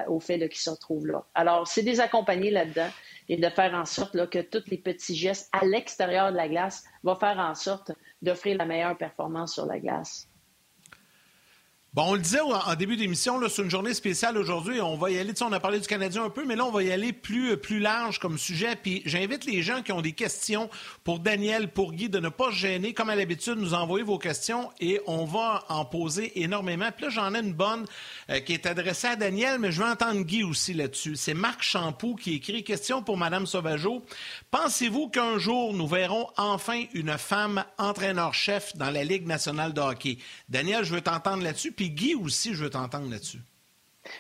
[0.08, 1.24] au fait qu'ils se retrouvent là.
[1.36, 2.90] Alors, c'est des accompagnés là-dedans
[3.28, 6.86] et de faire en sorte que tous les petits gestes à l'extérieur de la glace
[7.04, 10.27] vont faire en sorte d'offrir la meilleure performance sur la glace.
[11.94, 14.82] Bon, on le disait en début d'émission, c'est une journée spéciale aujourd'hui.
[14.82, 16.84] On va y aller, on a parlé du Canadien un peu, mais là, on va
[16.84, 18.76] y aller plus, plus large comme sujet.
[18.76, 20.70] Puis j'invite les gens qui ont des questions
[21.04, 22.94] pour Daniel, pour Guy, de ne pas se gêner.
[22.94, 26.90] Comme à l'habitude, nous envoyer vos questions et on va en poser énormément.
[26.96, 27.86] Puis là, j'en ai une bonne
[28.30, 31.16] euh, qui est adressée à Daniel, mais je veux entendre Guy aussi là-dessus.
[31.16, 34.04] C'est Marc Champoux qui écrit Question pour Mme Sauvageau.
[34.52, 40.20] Pensez-vous qu'un jour, nous verrons enfin une femme entraîneur-chef dans la Ligue nationale de hockey?
[40.48, 41.72] Daniel, je veux t'entendre là-dessus.
[41.72, 43.42] Puis Guy aussi, je veux t'entendre là-dessus.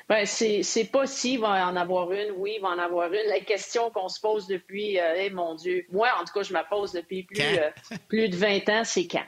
[0.09, 3.27] Ben, c'est pas s'il va en avoir une, oui, il va en avoir une.
[3.27, 6.53] La question qu'on se pose depuis, euh, eh, mon Dieu, moi, en tout cas, je
[6.53, 7.69] me pose depuis plus, euh,
[8.07, 9.25] plus de 20 ans, c'est quand?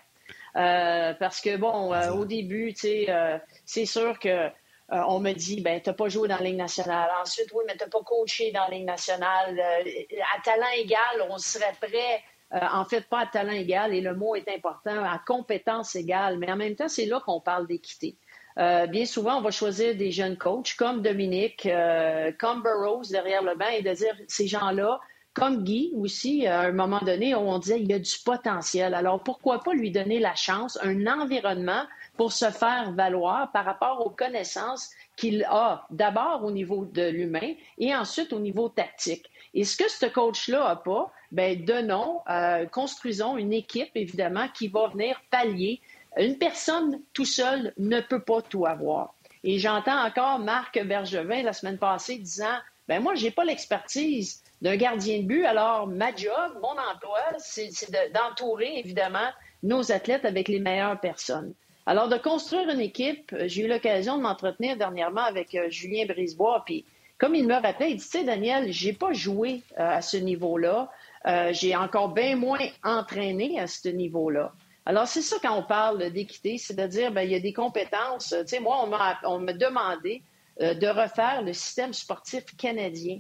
[0.56, 4.49] Euh, parce que, bon, au début, tu sais, c'est sûr que
[4.91, 7.10] on me dit, ben, t'as pas joué dans la Ligue nationale.
[7.21, 9.60] Ensuite, oui, mais t'as pas coaché dans la Ligue nationale.
[9.60, 14.36] à talent égal, on serait prêt en fait, pas à talent égal, et le mot
[14.36, 18.17] est important, à compétence égale, mais en même temps, c'est là qu'on parle d'équité.
[18.57, 23.43] Euh, bien souvent, on va choisir des jeunes coachs comme Dominique, euh, comme Burroughs derrière
[23.43, 24.99] le banc et de dire ces gens-là,
[25.33, 28.93] comme Guy aussi, à un moment donné, on disait il y a du potentiel.
[28.93, 31.83] Alors pourquoi pas lui donner la chance, un environnement
[32.17, 37.53] pour se faire valoir par rapport aux connaissances qu'il a d'abord au niveau de l'humain
[37.77, 39.29] et ensuite au niveau tactique.
[39.53, 44.67] Et ce que ce coach-là n'a pas, ben donnons, euh, construisons une équipe évidemment qui
[44.67, 45.81] va venir pallier
[46.17, 49.13] une personne tout seul ne peut pas tout avoir.
[49.43, 52.58] Et j'entends encore Marc Bergevin la semaine passée disant
[52.89, 57.69] ben moi, j'ai pas l'expertise d'un gardien de but, alors ma job, mon emploi, c'est
[58.12, 59.30] d'entourer évidemment
[59.62, 61.54] nos athlètes avec les meilleures personnes.
[61.86, 66.63] Alors, de construire une équipe, j'ai eu l'occasion de m'entretenir dernièrement avec euh, Julien Brisebois,
[66.65, 66.86] puis
[67.17, 70.17] comme il me rappelait, il dit, tu sais, Daniel, j'ai pas joué euh, à ce
[70.17, 70.91] niveau-là,
[71.26, 74.54] euh, j'ai encore bien moins entraîné à ce niveau-là.
[74.89, 77.54] Alors, c'est ça quand on parle d'équité, c'est de dire, ben, il y a des
[77.54, 78.34] compétences.
[78.39, 78.84] Tu sais, moi,
[79.23, 80.23] on m'a demandé
[80.62, 83.19] euh, de refaire le système sportif canadien.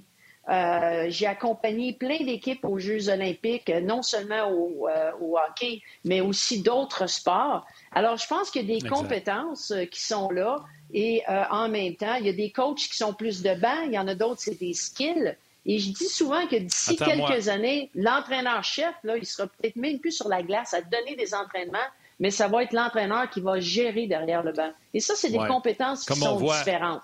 [0.49, 6.63] Euh, j'ai accompagné plein d'équipes aux Jeux olympiques, non seulement au, euh, hockey, mais aussi
[6.63, 7.67] d'autres sports.
[7.91, 10.57] Alors, je pense qu'il y a des compétences qui sont là
[10.91, 13.93] et en même temps, il y a des coachs qui sont plus de banc, il
[13.93, 15.35] y en a d'autres, c'est des skills.
[15.69, 20.11] Et je dis souvent que d'ici quelques années, l'entraîneur-chef, là, il sera peut-être même plus
[20.11, 21.77] sur la glace à donner des entraînements,
[22.19, 24.71] mais ça va être l'entraîneur qui va gérer derrière le banc.
[24.95, 27.01] Et ça, c'est des compétences qui sont différentes.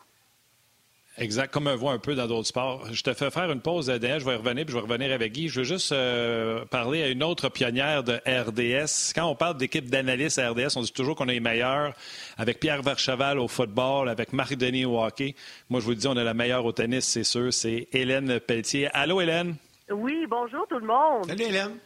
[1.18, 2.88] Exact, comme on voit un peu dans d'autres sports.
[2.92, 5.32] Je te fais faire une pause, Daniel, je vais revenir, puis je vais revenir avec
[5.32, 5.48] Guy.
[5.48, 9.14] Je veux juste euh, parler à une autre pionnière de RDS.
[9.16, 11.94] Quand on parle d'équipe d'analystes à RDS, on dit toujours qu'on est les meilleurs.
[12.38, 15.36] Avec Pierre Vercheval au football, avec Marc Denis au hockey.
[15.70, 17.54] Moi, je vous dis, on est la meilleure au tennis, c'est sûr.
[17.54, 18.90] C'est Hélène Pelletier.
[18.94, 19.56] Allô, Hélène?
[19.90, 21.28] Oui, bonjour tout le monde.
[21.28, 21.78] Salut, Hélène.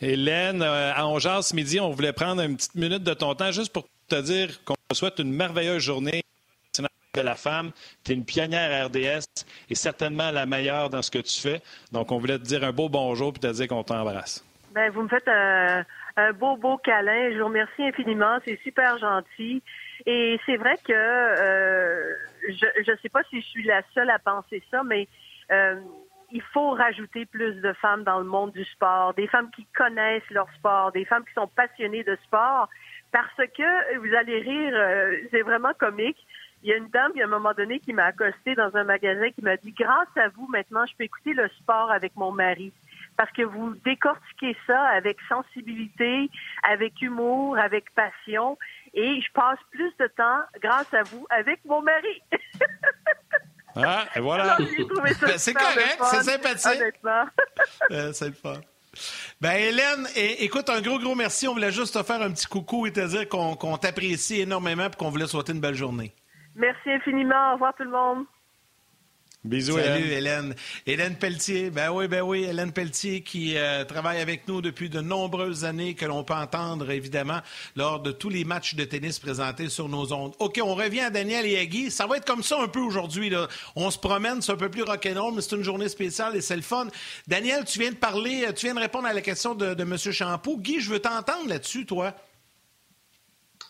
[0.00, 3.50] Hélène, euh, à 11 ce midi, on voulait prendre une petite minute de ton temps
[3.50, 6.22] juste pour te dire qu'on te souhaite une merveilleuse journée
[7.18, 7.70] de la femme.
[8.04, 9.24] Tu es une pionnière RDS
[9.68, 11.60] et certainement la meilleure dans ce que tu fais.
[11.92, 14.44] Donc, on voulait te dire un beau bonjour et te dire qu'on t'embrasse.
[14.72, 15.84] Ben, vous me faites un,
[16.34, 17.32] beau, beau câlin.
[17.32, 18.38] Je vous remercie infiniment.
[18.44, 19.62] C'est super gentil.
[20.06, 22.14] Et c'est vrai que euh,
[22.48, 25.08] je ne sais pas si je suis la seule à penser ça, mais
[25.50, 25.80] euh,
[26.30, 30.30] il faut rajouter plus de femmes dans le monde du sport, des femmes qui connaissent
[30.30, 32.68] leur sport, des femmes qui sont passionnées de sport,
[33.10, 36.18] parce que vous allez rire, euh, c'est vraiment comique.
[36.62, 38.74] Il y a une dame, il y a un moment donné, qui m'a accosté dans
[38.74, 42.16] un magasin qui m'a dit Grâce à vous, maintenant, je peux écouter le sport avec
[42.16, 42.72] mon mari.
[43.16, 46.30] Parce que vous décortiquez ça avec sensibilité,
[46.62, 48.56] avec humour, avec passion.
[48.94, 52.22] Et je passe plus de temps, grâce à vous, avec mon mari.
[53.76, 54.56] ah, et voilà.
[54.56, 56.82] Ben, c'est correct, c'est sympathique.
[57.90, 58.60] euh, c'est le fun.
[59.40, 61.46] Ben Hélène, écoute, un gros, gros merci.
[61.46, 64.96] On voulait juste te faire un petit coucou et te dire qu'on t'apprécie énormément et
[64.96, 66.12] qu'on voulait souhaiter une belle journée.
[66.58, 67.50] Merci infiniment.
[67.50, 68.26] Au revoir tout le monde.
[69.44, 70.54] Bisous, Salut, Hélène.
[70.84, 71.14] Hélène.
[71.14, 75.64] Pelletier, ben oui, ben oui, Hélène Pelletier qui euh, travaille avec nous depuis de nombreuses
[75.64, 77.38] années, que l'on peut entendre évidemment
[77.76, 80.34] lors de tous les matchs de tennis présentés sur nos ondes.
[80.40, 81.92] OK, on revient à Daniel et à Guy.
[81.92, 83.32] Ça va être comme ça un peu aujourd'hui.
[83.76, 86.56] On se promène, c'est un peu plus rock'n'roll, mais c'est une journée spéciale et c'est
[86.56, 86.88] le fun.
[87.28, 89.96] Daniel, tu viens de parler, tu viens de répondre à la question de, de M.
[89.96, 90.58] Champoux.
[90.58, 92.12] Guy, je veux t'entendre là-dessus, toi.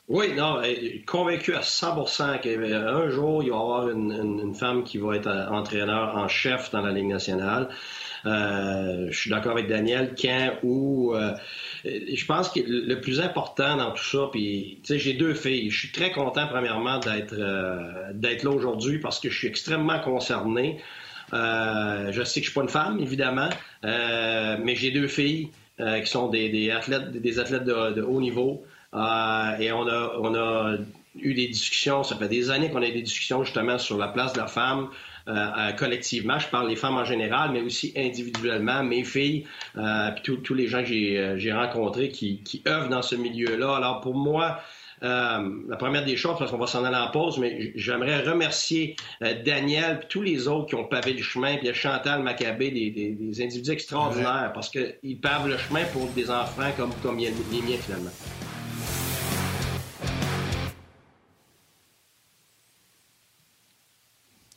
[0.08, 0.62] Oui, non,
[1.06, 6.16] convaincu à 100% qu'un jour, il va y avoir une, femme qui va être entraîneur
[6.16, 7.68] en chef dans la Ligue nationale.
[8.24, 11.34] Euh, je suis d'accord avec Daniel, quand ou euh,
[11.84, 15.70] je pense que le plus important dans tout ça, puis tu sais, j'ai deux filles.
[15.70, 20.00] Je suis très content premièrement d'être euh, d'être là aujourd'hui parce que je suis extrêmement
[20.00, 20.78] concerné.
[21.32, 23.50] je sais que je suis pas une femme, évidemment,
[23.82, 28.64] mais j'ai deux filles qui sont des, athlètes, des athlètes de haut niveau.
[28.94, 30.76] Euh, et on a, on a
[31.20, 34.08] eu des discussions, ça fait des années qu'on a eu des discussions justement sur la
[34.08, 34.88] place de la femme
[35.26, 36.38] euh, euh, collectivement.
[36.38, 39.46] Je parle des femmes en général, mais aussi individuellement, mes filles,
[39.76, 43.76] euh, puis tous les gens que j'ai rencontrés qui, qui œuvrent dans ce milieu-là.
[43.76, 44.60] Alors pour moi,
[45.02, 48.96] euh, la première des choses, parce qu'on va s'en aller en pause, mais j'aimerais remercier
[49.20, 53.10] Daniel et tous les autres qui ont pavé le chemin, puis Chantal Maccabé, des, des,
[53.10, 57.30] des individus extraordinaires, parce qu'ils pavent le chemin pour des enfants comme, comme les
[57.62, 58.10] miens finalement.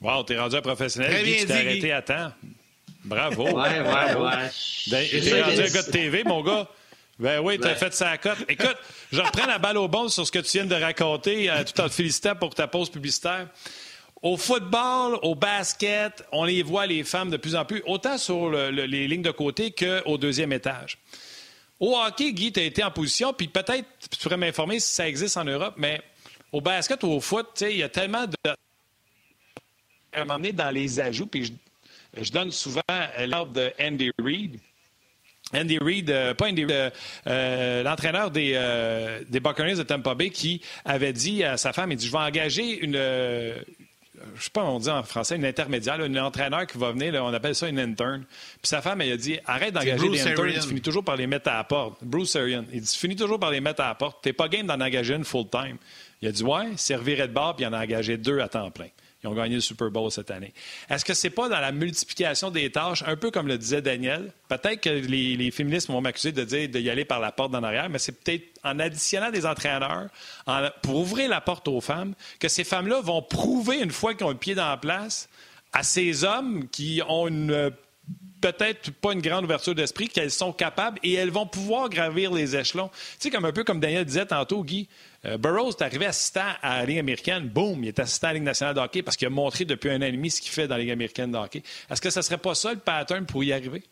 [0.01, 1.11] Wow, t'es rendu un professionnel.
[1.11, 2.31] Très tu t'es arrêté à temps.
[3.05, 3.43] Bravo.
[3.43, 4.49] Ouais, ouais, ouais.
[4.87, 6.67] Ben, t'es rendu un gars de TV, mon gars.
[7.19, 8.43] Ben oui, t'as fait ça à cote.
[8.49, 8.77] Écoute,
[9.11, 11.79] je reprends la balle au bon sur ce que tu viens de raconter, euh, tout
[11.79, 13.47] en te félicitant pour ta pause publicitaire.
[14.23, 18.49] Au football, au basket, on les voit, les femmes, de plus en plus, autant sur
[18.51, 20.97] les lignes de côté qu'au deuxième étage.
[21.79, 25.07] Au hockey, Guy, tu as été en position, puis peut-être tu pourrais m'informer si ça
[25.07, 26.01] existe en Europe, mais
[26.51, 28.35] au basket ou au foot, il y a tellement de
[30.13, 31.54] à m'emmener dans les ajouts, puis
[32.13, 32.82] je, donne souvent
[33.28, 34.60] l'ordre de Andy Reid.
[35.54, 36.89] Andy Reid, euh, pas Andy Reid, euh,
[37.28, 38.54] euh, l'entraîneur des,
[39.30, 42.17] des Buccaneers de Tampa Bay qui avait dit à sa femme, il dit, je vais
[42.17, 42.97] engager une,
[44.36, 47.34] je sais pas, on dit en français, une intermédiaire, un entraîneur qui va venir, on
[47.34, 48.24] appelle ça une intern.
[48.24, 51.28] Puis sa femme, elle a dit, arrête d'engager des internes, tu finis toujours par les
[51.28, 51.97] mettre à la porte.
[52.02, 52.65] Bruce Arian.
[52.71, 54.19] Il dit, tu finis toujours par les mettre à la porte.
[54.21, 55.78] T'es pas game d'en engager une full-time.
[56.21, 58.69] Il a dit, ouais, servirait de bord, puis il en a engagé deux à temps
[58.71, 58.88] plein.
[59.23, 60.53] Ils ont gagné le Super Bowl cette année.
[60.89, 64.31] Est-ce que c'est pas dans la multiplication des tâches, un peu comme le disait Daniel?
[64.47, 67.89] Peut-être que les, féministes vont m'accuser de dire d'y aller par la porte d'en arrière,
[67.89, 70.07] mais c'est peut-être en additionnant des entraîneurs
[70.81, 74.31] pour ouvrir la porte aux femmes que ces femmes-là vont prouver une fois qu'ils ont
[74.31, 75.29] le pied dans la place
[75.73, 77.71] à ces hommes qui ont une
[78.41, 82.55] peut-être pas une grande ouverture d'esprit, qu'elles sont capables et elles vont pouvoir gravir les
[82.55, 82.89] échelons.
[82.89, 84.89] Tu sais, comme un peu comme Daniel disait tantôt, Guy,
[85.25, 87.47] euh, Burroughs est arrivé assistant à la Ligue américaine.
[87.47, 89.89] Boum, il est assistant à la Ligue nationale de hockey parce qu'il a montré depuis
[89.89, 91.62] un an et demi ce qu'il fait dans la Ligue américaine de hockey.
[91.89, 93.84] Est-ce que ça serait pas ça le pattern pour y arriver?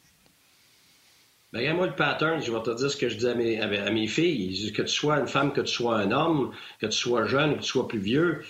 [1.51, 3.91] Ben, regarde-moi le pattern, je vais te dire ce que je dis à mes, à
[3.91, 4.71] mes filles.
[4.71, 7.61] Que tu sois une femme, que tu sois un homme, que tu sois jeune, que
[7.61, 8.43] tu sois plus vieux,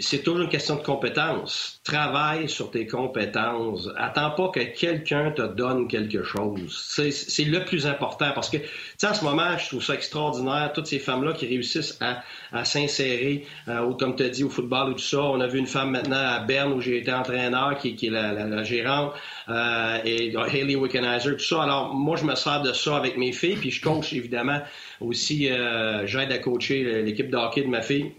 [0.00, 1.75] c'est toujours une question de compétence.
[1.86, 3.88] Travaille sur tes compétences.
[3.96, 6.76] Attends pas que quelqu'un te donne quelque chose.
[7.12, 8.56] C'est le plus important parce que
[8.98, 12.64] sais, en ce moment, je trouve ça extraordinaire, toutes ces femmes-là qui réussissent à, à
[12.64, 15.22] s'insérer, euh, comme tu as dit, au football ou tout ça.
[15.22, 18.10] On a vu une femme maintenant à Berne où j'ai été entraîneur, qui, qui est
[18.10, 19.12] la, la, gérante,
[19.48, 21.62] euh, et Hayley Wickenheiser, tout ça.
[21.62, 24.60] Alors, moi, je me sers de ça avec mes filles, puis je coach, évidemment,
[25.00, 28.12] aussi, euh, j'aide à coacher l'équipe de hockey de ma fille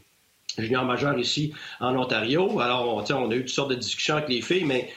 [0.58, 2.60] junior majeur ici en Ontario.
[2.60, 4.90] Alors, on, a eu toutes sortes de discussions avec les filles, mais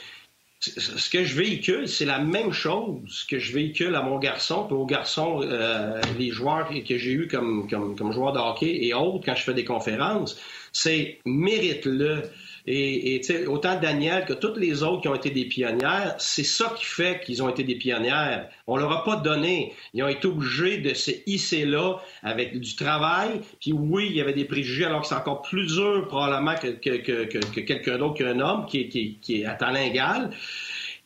[0.61, 4.85] ce que je véhicule, c'est la même chose que je véhicule à mon garçon, aux
[4.85, 9.25] garçons, euh, les joueurs que j'ai eus comme, comme, comme joueurs de hockey et autres
[9.25, 10.39] quand je fais des conférences,
[10.73, 12.23] c'est mérite-le.
[12.67, 16.75] Et, et autant Daniel que toutes les autres qui ont été des pionnières, c'est ça
[16.77, 18.49] qui fait qu'ils ont été des pionnières.
[18.67, 19.73] On leur a pas donné.
[19.95, 23.41] Ils ont été obligés de se hisser là avec du travail.
[23.61, 26.69] Puis oui, il y avait des préjugés, alors que c'est encore plus dur probablement que,
[26.69, 30.31] que, que, que quelqu'un d'autre qu'un homme qui, est à talent égal.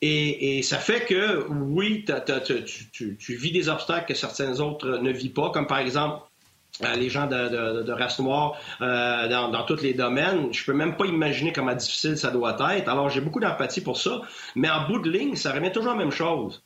[0.06, 2.04] Et, ça fait que, oui,
[2.92, 6.20] tu, tu, vis des obstacles que certains autres ne vivent pas, comme par exemple
[6.96, 10.52] les gens de, de, de race noire euh, dans, dans, tous les domaines.
[10.52, 12.88] Je peux même pas imaginer comment difficile ça doit être.
[12.88, 14.20] Alors j'ai beaucoup d'empathie pour ça,
[14.54, 16.62] mais en bout de ligne, ça revient toujours à la même chose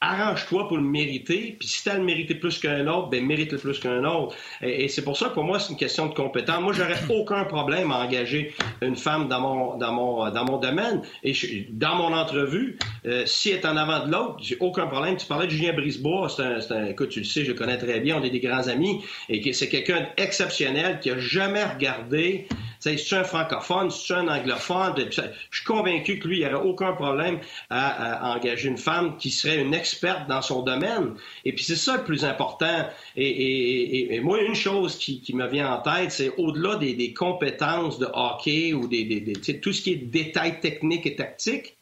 [0.00, 3.56] arrange-toi pour le mériter, puis si tu as le mérité plus qu'un autre, ben mérite-le
[3.56, 4.36] plus qu'un autre.
[4.60, 6.60] Et, c'est pour ça que pour moi, c'est une question de compétence.
[6.60, 11.00] Moi, j'aurais aucun problème à engager une femme dans mon, dans mon, dans mon domaine.
[11.22, 11.32] Et
[11.70, 15.16] dans mon entrevue, euh, si elle est en avant de l'autre, j'ai aucun problème.
[15.16, 17.78] Tu parlais de Julien Brisebois, c'est un, un, écoute, tu le sais, je le connais
[17.78, 22.48] très bien, on est des grands amis, et c'est quelqu'un d'exceptionnel qui a jamais regardé
[22.96, 24.94] c'est un francophone, c'est un anglophone.
[24.96, 25.22] Je
[25.56, 29.60] suis convaincu que lui, il n'y aurait aucun problème à, engager une femme qui serait
[29.60, 31.14] une experte dans son domaine.
[31.44, 32.88] Et puis c'est ça le plus important.
[33.16, 38.72] Et, moi, une chose qui, me vient en tête, c'est au-delà des, compétences de hockey
[38.72, 41.76] ou des, tout ce qui est détails techniques et tactiques,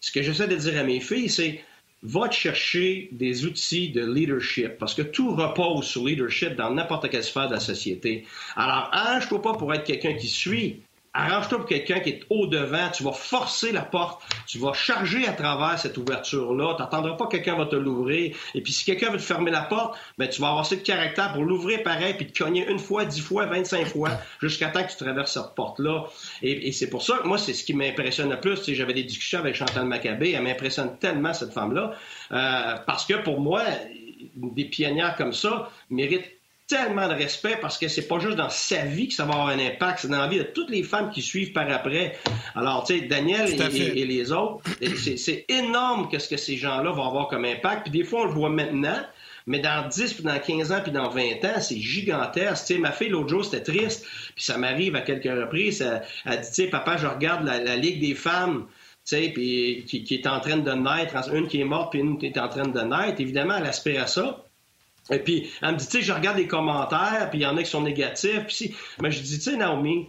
[0.00, 1.60] ce que j'essaie de dire à mes filles, c'est
[2.02, 7.08] va te chercher des outils de leadership, parce que tout repose sur leadership dans n'importe
[7.10, 8.24] quelle sphère de la société.
[8.56, 10.82] Alors, arrange-toi pas pour être quelqu'un qui suit,
[11.14, 15.32] Arrange-toi pour quelqu'un qui est au-devant, tu vas forcer la porte, tu vas charger à
[15.32, 18.34] travers cette ouverture-là, tu n'attendras pas que quelqu'un va te l'ouvrir.
[18.54, 20.82] Et puis si quelqu'un veut te fermer la porte, ben, tu vas avoir assez de
[20.82, 24.82] caractère pour l'ouvrir pareil, puis te cogner une fois, dix fois, vingt-cinq fois, jusqu'à temps
[24.82, 26.06] que tu traverses cette porte-là.
[26.40, 28.72] Et, c'est pour ça que moi, c'est ce qui m'impressionne le plus.
[28.72, 31.92] J'avais des discussions avec Chantal Maccabé, elle m'impressionne tellement, cette femme-là,
[32.32, 33.62] euh, parce que pour moi,
[34.34, 38.84] des pionnières comme ça méritent tellement de respect parce que c'est pas juste dans sa
[38.84, 41.10] vie que ça va avoir un impact, c'est dans la vie de toutes les femmes
[41.10, 42.18] qui suivent par après.
[42.54, 44.62] Alors, tu sais, Daniel et, les autres,
[44.96, 47.82] c'est énorme qu'est-ce que ces gens-là vont avoir comme impact.
[47.82, 49.00] Puis des fois, on le voit maintenant,
[49.46, 52.66] mais dans 10, puis dans 15 ans, puis dans 20 ans, c'est gigantesque.
[52.66, 55.82] Tu sais, ma fille, l'autre jour, c'était triste, puis ça m'arrive à quelques reprises.
[56.24, 58.66] Elle, dit, tu sais, papa, je regarde la, Ligue des femmes,
[59.04, 62.00] tu sais, puis qui, qui, est en train de naître, une qui est morte, puis
[62.00, 63.20] une qui est en train de naître.
[63.20, 64.44] Évidemment, elle aspire à ça.
[65.10, 67.56] Et puis, elle me dit, tu sais, je regarde les commentaires, puis il y en
[67.56, 68.44] a qui sont négatifs.
[68.46, 68.74] Puis si...
[69.00, 70.06] Mais je dis, tu sais, Naomi,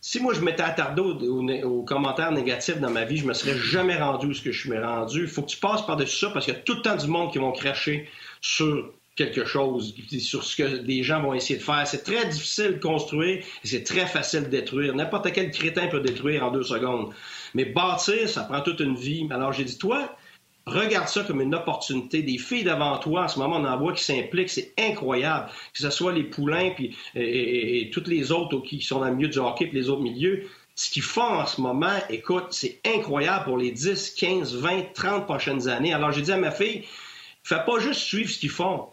[0.00, 3.96] si moi je m'étais attardé aux, commentaires négatifs dans ma vie, je me serais jamais
[3.96, 5.22] rendu où ce que je suis rendu.
[5.22, 7.06] Il faut que tu passes par-dessus ça parce qu'il y a tout le temps du
[7.06, 8.06] monde qui vont cracher
[8.42, 11.86] sur quelque chose, sur ce que des gens vont essayer de faire.
[11.86, 14.94] C'est très difficile de construire et c'est très facile de détruire.
[14.94, 17.14] N'importe quel crétin peut détruire en deux secondes.
[17.54, 19.26] Mais bâtir, ça prend toute une vie.
[19.30, 20.14] Alors j'ai dit, toi,
[20.66, 22.22] Regarde ça comme une opportunité.
[22.22, 24.48] Des filles devant toi, en ce moment, on en voit qui s'impliquent.
[24.48, 25.50] C'est incroyable.
[25.74, 29.28] Que ce soit les poulains puis, et, toutes les autres qui sont dans le milieu
[29.28, 30.44] du hockey et les autres milieux.
[30.74, 35.24] Ce qu'ils font en ce moment, écoute, c'est incroyable pour les 10, 15, 20, 30
[35.24, 35.92] prochaines années.
[35.92, 36.84] Alors, j'ai dit à ma fille,
[37.42, 38.88] fais pas juste suivre ce qu'ils font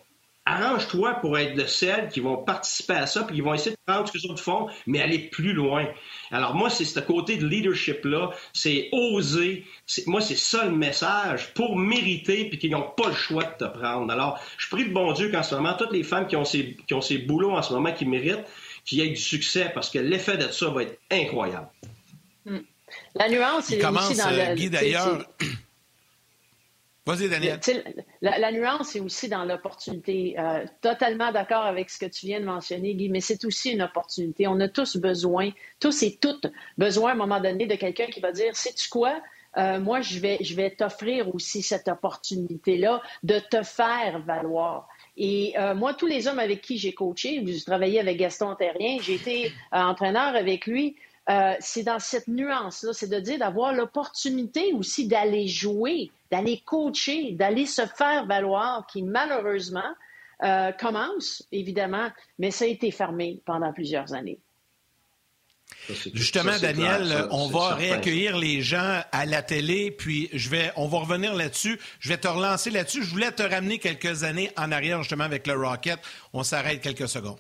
[0.51, 3.77] arrange-toi pour être de celles qui vont participer à ça, puis ils vont essayer de
[3.85, 5.87] prendre ce que les autres font, mais aller plus loin.
[6.31, 9.65] Alors moi, c'est ce côté de leadership-là, c'est oser.
[10.07, 13.65] Moi, c'est ça le message pour mériter, puis qu'ils n'ont pas le choix de te
[13.65, 14.11] prendre.
[14.11, 16.75] Alors, je prie le bon Dieu qu'en ce moment, toutes les femmes qui ont ces,
[16.87, 18.45] qui ont ces boulots en ce moment, qui méritent,
[18.85, 21.67] qu'il y ait du succès, parce que l'effet de ça va être incroyable.
[22.45, 22.59] Hmm.
[23.15, 25.25] La nuance, c'est aussi dans euh, Guy, d'ailleurs...
[27.05, 27.59] Vas-y, Daniel.
[28.21, 30.35] La, nuance est aussi dans l'opportunité.
[30.37, 33.81] Euh, totalement d'accord avec ce que tu viens de mentionner, Guy, mais c'est aussi une
[33.81, 34.45] opportunité.
[34.47, 36.45] On a tous besoin, tous et toutes,
[36.77, 39.19] besoin à un moment donné de quelqu'un qui va dire, sais-tu quoi?
[39.57, 44.87] Euh, moi, je vais, je vais t'offrir aussi cette opportunité-là de te faire valoir.
[45.17, 48.99] Et euh, moi, tous les hommes avec qui j'ai coaché, j'ai travaillé avec Gaston Terrien,
[49.01, 50.95] j'ai été entraîneur avec lui.
[51.29, 57.33] Euh, c'est dans cette nuance-là, c'est de dire d'avoir l'opportunité aussi d'aller jouer, d'aller coacher,
[57.33, 59.93] d'aller se faire valoir, qui malheureusement
[60.43, 64.39] euh, commence, évidemment, mais ça a été fermé pendant plusieurs années.
[66.13, 70.99] Justement, Daniel, on va réaccueillir les gens à la télé, puis je vais, on va
[70.99, 71.79] revenir là-dessus.
[71.99, 73.03] Je vais te relancer là-dessus.
[73.03, 75.99] Je voulais te ramener quelques années en arrière, justement, avec le Rocket.
[76.33, 77.39] On s'arrête quelques secondes.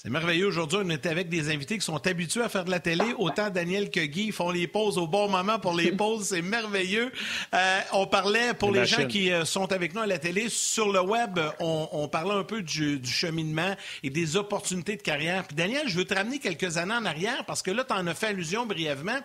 [0.00, 0.46] C'est merveilleux.
[0.46, 3.14] Aujourd'hui, on est avec des invités qui sont habitués à faire de la télé.
[3.18, 6.28] Autant Daniel que Guy font les pauses au bon moment pour les pauses.
[6.28, 7.10] C'est merveilleux.
[7.52, 10.92] Euh, on parlait, pour les, gens qui euh, sont avec nous à la télé, sur
[10.92, 15.42] le web, on, parlait un peu du, cheminement et des opportunités de carrière.
[15.42, 18.06] Puis Daniel, je veux te ramener quelques années en arrière parce que là, tu en
[18.06, 19.18] as fait allusion brièvement.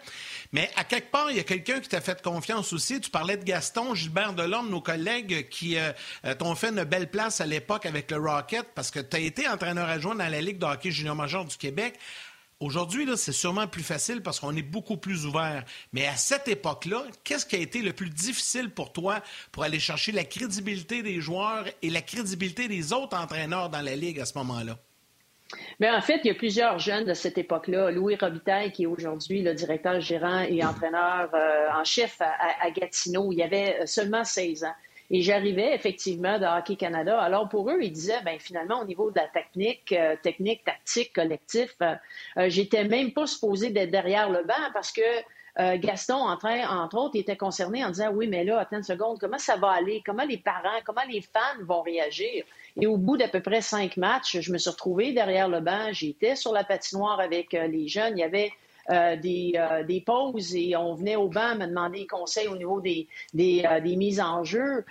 [0.54, 3.02] Mais à quelque part, il y a quelqu'un qui t'a fait confiance aussi.
[3.02, 5.92] Tu parlais de Gaston, Gilbert Delorme, nos collègues qui euh,
[6.38, 9.50] t'ont fait une belle place à l'époque avec le Rocket parce que tu as été
[9.50, 11.96] entraîneur adjoint dans la Ligue de hockey junior major du Québec.
[12.60, 15.66] Aujourd'hui, c'est sûrement plus facile parce qu'on est beaucoup plus ouvert.
[15.92, 19.80] Mais à cette époque-là, qu'est-ce qui a été le plus difficile pour toi pour aller
[19.80, 24.26] chercher la crédibilité des joueurs et la crédibilité des autres entraîneurs dans la Ligue à
[24.26, 24.78] ce moment-là?
[25.80, 27.92] Bien, en fait, il y a plusieurs jeunes de cette époque-là.
[27.92, 33.32] Louis Robitaille, qui est aujourd'hui le directeur gérant et entraîneur euh, en chef à, Gatineau,
[33.32, 34.76] il avait seulement 16 ans.
[35.14, 37.20] Et j'arrivais effectivement de Hockey Canada.
[37.22, 41.14] Alors pour eux, ils disaient, ben finalement, au niveau de la technique, euh, technique, tactique,
[41.14, 41.94] collectif, euh,
[42.38, 45.02] euh, j'étais même pas supposé d'être derrière le banc parce que
[45.78, 49.38] Gaston, entre, entre autres, était concerné en disant, oui, mais là, attends une seconde, comment
[49.38, 50.02] ça va aller?
[50.04, 52.44] Comment les parents, comment les fans vont réagir?
[52.80, 55.90] Et au bout d'à peu près cinq matchs, je me suis retrouvée derrière le banc.
[55.92, 58.18] J'étais sur la patinoire avec les jeunes.
[58.18, 58.52] Il y avait
[58.90, 62.58] euh, des, euh, des, pauses et on venait au banc me demander des conseils au
[62.58, 64.84] niveau des, des, euh, des mises en jeu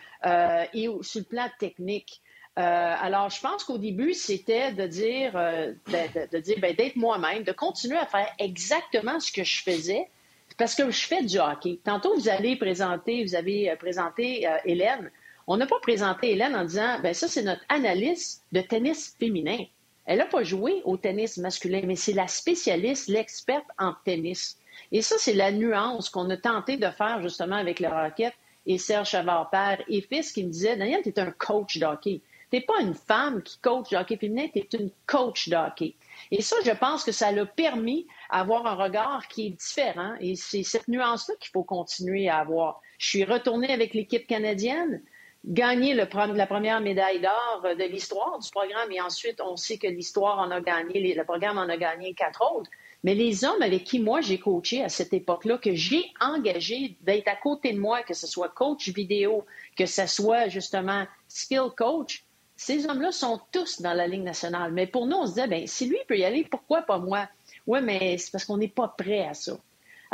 [0.73, 2.23] et sur le plan technique.
[2.57, 7.53] alors, je pense qu'au début, c'était de dire, de, de, dire, ben, d'être moi-même, de
[7.53, 10.09] continuer à faire exactement ce que je faisais,
[10.57, 11.79] parce que je fais du hockey.
[11.85, 15.11] Tantôt, vous allez présenter, vous avez présenté Hélène.
[15.47, 19.59] On n'a pas présenté Hélène en disant, ben ça, c'est notre analyste de tennis féminin.
[20.05, 24.59] Elle n'a pas joué au tennis masculin, mais c'est la spécialiste, l'experte en tennis.
[24.91, 28.35] Et ça, c'est la nuance qu'on a tenté de faire justement avec le Rocket
[28.67, 32.21] et Serge Chavard, père et fils, qui me disait Daniel, tu es un coach d'hockey.
[32.51, 35.95] Tu n'es pas une femme qui coach de hockey féminin, tu es une coach d'hockey.
[36.31, 40.15] Et ça, je pense que ça l'a permis d'avoir un regard qui est différent.
[40.21, 42.81] Et c'est cette nuance-là qu'il faut continuer à avoir.
[42.99, 45.03] Je suis retournée avec l'équipe canadienne
[45.45, 50.39] gagné la première médaille d'or de l'histoire du programme et ensuite on sait que l'histoire
[50.39, 52.71] en a gagné, le programme en a gagné quatre autres.
[53.05, 57.27] Mais les hommes avec qui moi j'ai coaché à cette époque-là, que j'ai engagé d'être
[57.27, 59.45] à côté de moi, que ce soit coach vidéo,
[59.77, 62.25] que ce soit justement skill coach,
[62.55, 64.71] ces hommes-là sont tous dans la Ligue nationale.
[64.73, 67.29] Mais pour nous, on se disait, ben, si lui peut y aller, pourquoi pas moi?
[67.67, 69.59] Oui, mais c'est parce qu'on n'est pas prêt à ça.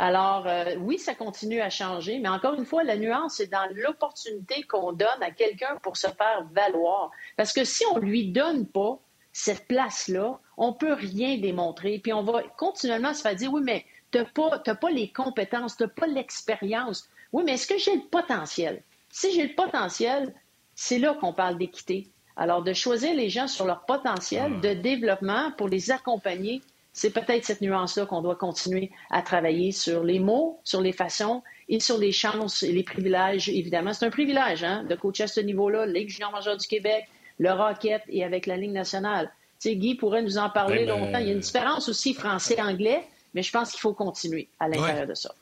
[0.01, 3.67] Alors, euh, oui, ça continue à changer, mais encore une fois, la nuance, c'est dans
[3.75, 7.11] l'opportunité qu'on donne à quelqu'un pour se faire valoir.
[7.35, 8.97] Parce que si on ne lui donne pas
[9.33, 11.99] cette place-là, on ne peut rien démontrer.
[11.99, 15.75] Puis on va continuellement se faire dire, oui, mais tu n'as pas, pas les compétences,
[15.75, 17.09] tu n'as pas l'expérience.
[17.33, 18.81] Oui, mais est-ce que j'ai le potentiel?
[19.09, 20.33] Si j'ai le potentiel,
[20.75, 22.07] c'est là qu'on parle d'équité.
[22.37, 26.61] Alors, de choisir les gens sur leur potentiel de développement pour les accompagner
[26.99, 31.43] c'est peut-être cette nuance-là qu'on doit continuer à travailler sur les mots, sur les façons
[31.69, 33.93] et sur les chances et les privilèges, évidemment.
[33.93, 37.05] C'est un privilège hein, de coacher à ce niveau-là, Ligue junior majeure du Québec,
[37.37, 39.31] le Rocket et avec la Ligue nationale.
[39.61, 41.19] Tu sais, Guy pourrait nous en parler ben, longtemps.
[41.19, 43.01] Il y a une différence aussi français-anglais,
[43.33, 45.33] mais je pense qu'il faut continuer à l'intérieur de ça.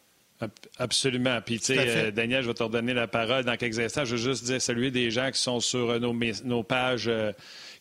[0.78, 1.40] Absolument.
[1.44, 4.06] Puis, tu sais, euh, Daniel, je vais te redonner la parole dans quelques instants.
[4.06, 7.32] Je veux juste dire saluer des gens qui sont sur euh, nos, nos pages, euh,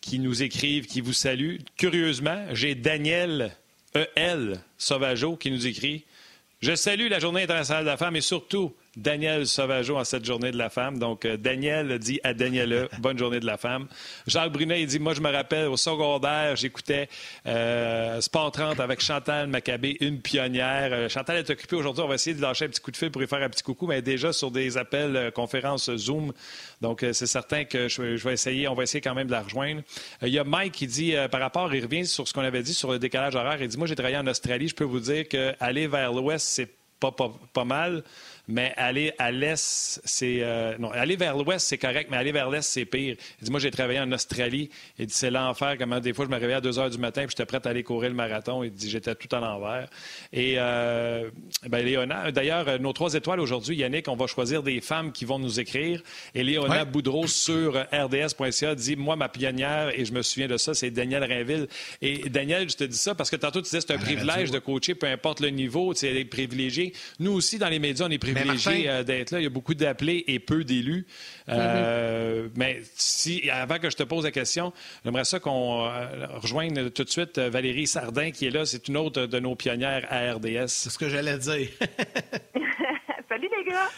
[0.00, 1.58] qui nous écrivent, qui vous saluent.
[1.76, 3.54] Curieusement, j'ai Daniel
[3.96, 4.60] E.L.
[4.76, 6.04] Sauvageau qui nous écrit
[6.60, 10.50] Je salue la Journée internationale de la femme et surtout Daniel Sauvageau en cette journée
[10.50, 10.98] de la femme.
[10.98, 13.88] Donc, euh, Daniel dit à Daniela, bonne journée de la femme.
[14.26, 17.08] Jacques Brunet, il dit, moi, je me rappelle, au secondaire, j'écoutais
[17.46, 20.88] euh, Sport 30 avec Chantal Maccabé, une pionnière.
[20.92, 22.02] Euh, Chantal est occupée aujourd'hui.
[22.02, 23.62] On va essayer de lâcher un petit coup de fil pour lui faire un petit
[23.62, 26.32] coucou, mais déjà sur des appels, conférences Zoom.
[26.80, 29.82] Donc, c'est certain que je, vais essayer, on va essayer quand même de la rejoindre.
[30.22, 32.74] Il y a Mike qui dit, par rapport, il revient sur ce qu'on avait dit
[32.74, 33.60] sur le décalage horaire.
[33.60, 34.68] Il dit, moi, j'ai travaillé en Australie.
[34.68, 36.68] Je peux vous dire qu'aller vers l'ouest, c'est
[37.00, 38.02] pas, pas, pas mal.
[38.48, 40.38] Mais aller à l'est, c'est.
[40.40, 43.16] Euh, non, aller vers l'ouest, c'est correct, mais aller vers l'est, c'est pire.
[43.40, 44.70] Il dit Moi, j'ai travaillé en Australie.
[44.98, 45.76] Il dit C'est l'enfer.
[45.78, 47.70] Comment des fois, je me réveillais à 2 h du matin puis j'étais prêt à
[47.70, 48.62] aller courir le marathon.
[48.62, 49.88] Il dit J'étais tout à l'envers.
[50.32, 51.28] Et, euh,
[51.68, 55.38] ben, Léona, d'ailleurs, nos trois étoiles aujourd'hui, Yannick, on va choisir des femmes qui vont
[55.38, 56.02] nous écrire.
[56.34, 60.72] Et Léona Boudreau sur rds.ca dit Moi, ma pionnière, et je me souviens de ça,
[60.72, 61.66] c'est Daniel Rainville.
[62.00, 64.60] Et Daniel, je te dis ça parce que tantôt, tu disais c'est un privilège de
[64.60, 65.92] coacher, peu importe le niveau.
[65.94, 66.92] C'est privilégié hockey.
[67.18, 69.40] Nous aussi, dans les médias, on est privilégiés euh, d'être là.
[69.40, 71.06] Il y a beaucoup d'appelés et peu d'élus.
[71.48, 72.50] Euh, mm-hmm.
[72.56, 74.72] Mais si, avant que je te pose la question,
[75.04, 75.88] j'aimerais ça qu'on
[76.40, 78.66] rejoigne tout de suite Valérie Sardin, qui est là.
[78.66, 80.68] C'est une autre de nos pionnières à RDS.
[80.68, 81.68] C'est ce que j'allais dire.
[83.28, 83.90] Salut les gars!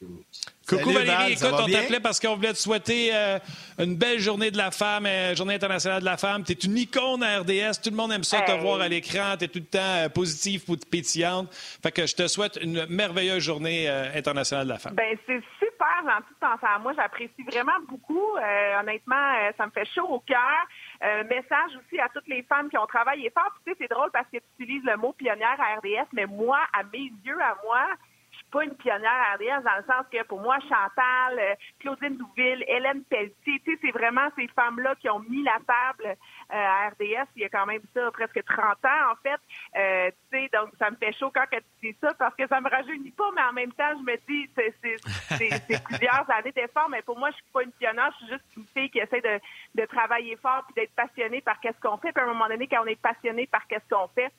[0.68, 3.38] Coucou Valérie, écoute, on t'appelait parce qu'on voulait te souhaiter euh,
[3.78, 6.42] une belle journée de la femme, euh, journée internationale de la femme.
[6.42, 9.36] Tu es une icône à RDS, tout le monde aime ça te voir à l'écran,
[9.38, 11.54] tu es tout le temps euh, positive, pétillante.
[11.82, 14.94] Fait que je te souhaite une merveilleuse journée internationale de la femme.
[14.94, 18.34] Ben c'est super gentil de penser à moi, j'apprécie vraiment beaucoup.
[18.80, 21.22] honnêtement, ça me fait chaud au cœur.
[21.26, 23.52] message aussi à toutes les femmes qui ont travaillé fort.
[23.64, 26.58] Tu sais, c'est drôle parce que tu utilises le mot pionnière à RDS, mais moi,
[26.72, 27.86] à mes yeux, à moi,
[28.50, 32.64] pas une pionnière à RDS dans le sens que pour moi, Chantal, euh, Claudine Douville,
[32.68, 36.14] Hélène Pelletier, tu sais, c'est vraiment ces femmes-là qui ont mis la table euh,
[36.50, 39.40] à RDS il y a quand même ça presque 30 ans, en fait.
[39.76, 42.60] Euh, tu sais, donc ça me fait chaud quand tu dis ça parce que ça
[42.60, 47.02] me rajeunit pas, mais en même temps, je me dis, c'est plusieurs années d'efforts, mais
[47.02, 49.40] pour moi, je suis pas une pionnière, je suis juste une fille qui essaie de,
[49.74, 52.12] de travailler fort puis d'être passionnée par qu'est-ce qu'on fait.
[52.12, 54.32] Puis à un moment donné, quand on est passionné par qu'est-ce qu'on fait,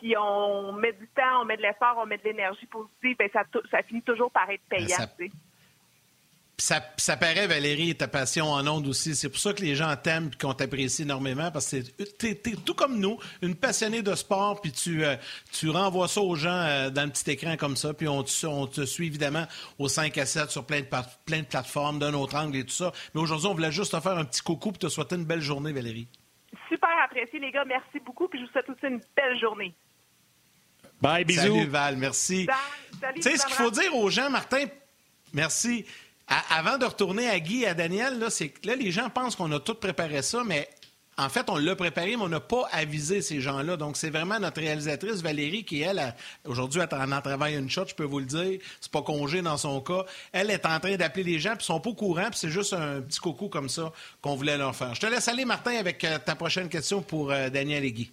[0.00, 3.28] puis on met du temps, on met de l'effort, on met de l'énergie positive, bien,
[3.32, 4.96] ça, ça finit toujours par être payant.
[6.60, 9.16] Ça, ça, paraît, Valérie, ta passion en ondes aussi.
[9.16, 12.34] C'est pour ça que les gens t'aiment et qu'on t'apprécie énormément parce que tu es,
[12.34, 15.16] tout comme nous, une passionnée de sport, puis tu, euh,
[15.52, 18.66] tu renvoies ça aux gens euh, dans le petit écran comme ça, puis on, on,
[18.66, 19.46] te suit évidemment
[19.78, 20.86] au 5 à 7 sur plein de,
[21.24, 22.92] plein de plateformes, d'un autre angle et tout ça.
[23.14, 25.40] Mais aujourd'hui, on voulait juste te faire un petit coucou et te souhaiter une belle
[25.40, 26.08] journée, Valérie.
[26.68, 27.64] Super apprécié, les gars.
[27.64, 29.74] Merci beaucoup, puis je vous souhaite aussi une belle journée.
[31.00, 31.40] Bye, bisous.
[31.40, 32.46] Salut Val, merci.
[33.14, 34.64] tu sais, ce qu'il faut dire aux gens, Martin,
[35.32, 35.84] merci.
[36.50, 39.50] avant de retourner à Guy et à Daniel, là, c'est là, les gens pensent qu'on
[39.52, 40.68] a tout préparé ça, mais
[41.20, 43.76] en fait, on l'a préparé, mais on n'a pas avisé ces gens-là.
[43.76, 46.14] Donc, c'est vraiment notre réalisatrice Valérie qui, elle,
[46.46, 48.58] aujourd'hui, elle en travaille une shot, je peux vous le dire.
[48.80, 50.04] C'est pas congé dans son cas.
[50.32, 52.48] Elle est en train d'appeler les gens, puis ils sont pas au courant, puis c'est
[52.48, 53.92] juste un petit coucou comme ça
[54.22, 54.94] qu'on voulait leur faire.
[54.94, 58.10] Je te laisse aller, Martin, avec euh, ta prochaine question pour euh, Daniel et Guy.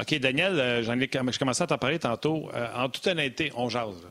[0.00, 2.48] OK, Daniel, euh, j'en ai, je commençais à t'en parler tantôt.
[2.54, 4.08] Euh, en toute honnêteté, on jase.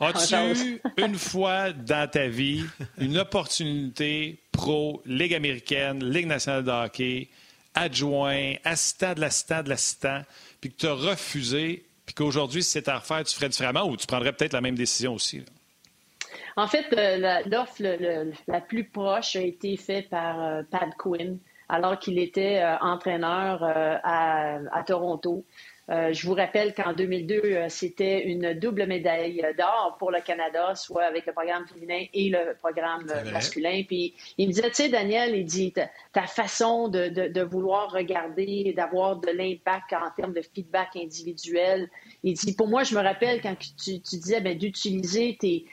[0.00, 2.64] As-tu une fois dans ta vie
[2.98, 7.28] une opportunité pro Ligue américaine, Ligue nationale de hockey,
[7.74, 10.22] adjoint, assistant de l'assistant de l'assistant,
[10.60, 13.96] puis que tu as refusé, puis qu'aujourd'hui, si c'était à refaire, tu ferais différemment ou
[13.96, 15.42] tu prendrais peut-être la même décision aussi?
[16.56, 17.82] En fait, euh, l'offre
[18.46, 23.96] la plus proche a été faite par Pat Quinn alors qu'il était euh, entraîneur euh,
[24.02, 25.44] à, Toronto.
[25.90, 31.04] Euh, je vous rappelle qu'en 2002, c'était une double médaille d'or pour le Canada, soit
[31.04, 33.82] avec le programme féminin et le programme masculin.
[33.86, 39.16] Puis il me disait, tu sais, Daniel, il dit, ta, façon de, vouloir regarder, d'avoir
[39.16, 41.88] de l'impact en termes de feedback individuel,
[42.22, 45.64] il dit, pour moi, je me rappelle quand tu, tu disais ben, d'utiliser tes,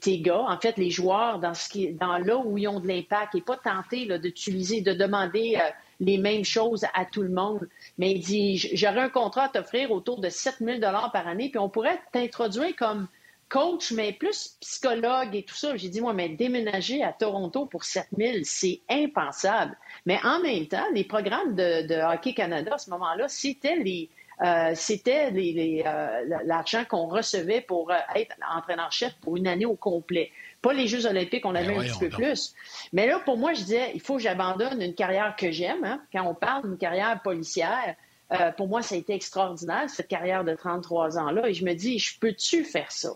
[0.00, 2.88] tes, gars, en fait, les joueurs, dans, ce qui, dans là où ils ont de
[2.88, 5.70] l'impact, et pas tenter d'utiliser, de demander euh,
[6.00, 7.68] les mêmes choses à tout le monde.
[7.98, 11.58] Mais il dit, j'aurais un contrat à t'offrir autour de 7 000 par année, puis
[11.58, 13.08] on pourrait t'introduire comme
[13.48, 15.76] coach, mais plus psychologue et tout ça.
[15.76, 19.76] J'ai dit, moi, mais déménager à Toronto pour 7 000, c'est impensable.
[20.06, 24.08] Mais en même temps, les programmes de, de Hockey Canada, à ce moment-là, c'était les
[24.42, 30.30] euh, c'était euh, l'argent qu'on recevait pour euh, être entraîneur-chef pour une année au complet.
[30.62, 32.54] Pas les Jeux olympiques, on avait un petit peu plus.
[32.92, 35.84] Mais là, pour moi, je disais, il faut que j'abandonne une carrière que j'aime.
[35.84, 36.00] Hein.
[36.12, 37.96] Quand on parle d'une carrière policière,
[38.56, 41.48] pour moi, ça a été extraordinaire, cette carrière de 33 ans-là.
[41.48, 43.10] Et je me dis, je peux-tu faire ça?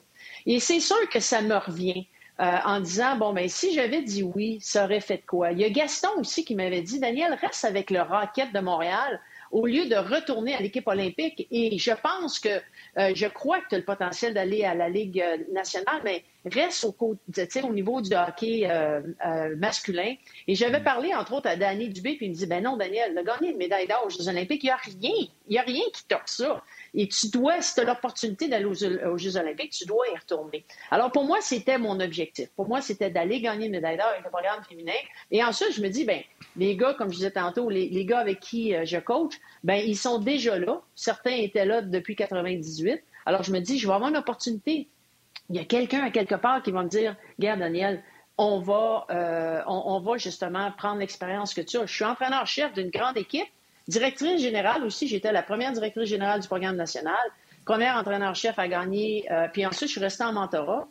[0.45, 2.07] Et c'est sûr que ça me revient.
[2.39, 5.53] en disant, bon, ben si j'avais dit oui, ça aurait fait quoi?
[5.53, 9.21] Il y a Gaston aussi qui m'avait dit, Daniel, reste avec le Rocket de Montréal
[9.55, 11.47] au lieu de retourner à l'équipe olympique.
[11.53, 12.61] Et je pense que,
[12.99, 16.25] euh, je crois que tu as le potentiel d'aller à la Ligue euh, nationale, mais
[16.45, 19.01] reste au, au niveau du hockey euh,
[19.57, 20.17] masculin.
[20.49, 20.85] Et j'avais mm.
[20.85, 23.53] parlé, entre autres, à Danny Dubé, puis il me dit, ben non, Daniel, le gagner
[23.53, 25.29] une médaille d'or aux Jeux olympiques, il n'y a rien.
[25.47, 26.61] Il n'y a rien qui toque ça.
[26.95, 30.65] Et tu dois, si tu as l'opportunité d'aller aux, Jeux olympiques, tu dois y retourner.
[30.91, 32.49] Alors, pour moi, c'était mon objectif.
[32.55, 34.93] Pour moi, c'était d'aller gagner une médaille d'or avec le programme féminin.
[35.31, 36.21] Et ensuite, je me dis, ben
[36.57, 39.35] les gars, comme je disais tantôt, les, gars avec qui euh, je coach,
[39.65, 40.81] ben ils sont déjà là.
[40.95, 43.03] Certains étaient là depuis 98.
[43.27, 44.89] Alors, je me dis, je vais avoir une opportunité.
[45.51, 48.03] Il y a quelqu'un à quelque part qui va me dire, regarde, Daniel,
[48.39, 51.87] on va, euh, on, va justement prendre l'expérience que tu as.
[51.87, 53.47] Je suis entraîneur-chef d'une grande équipe.
[53.89, 57.17] Directrice générale aussi, j'étais la première directrice générale du programme national,
[57.65, 60.89] première entraîneur-chef à gagner, euh, puis ensuite je suis restée en mentorat.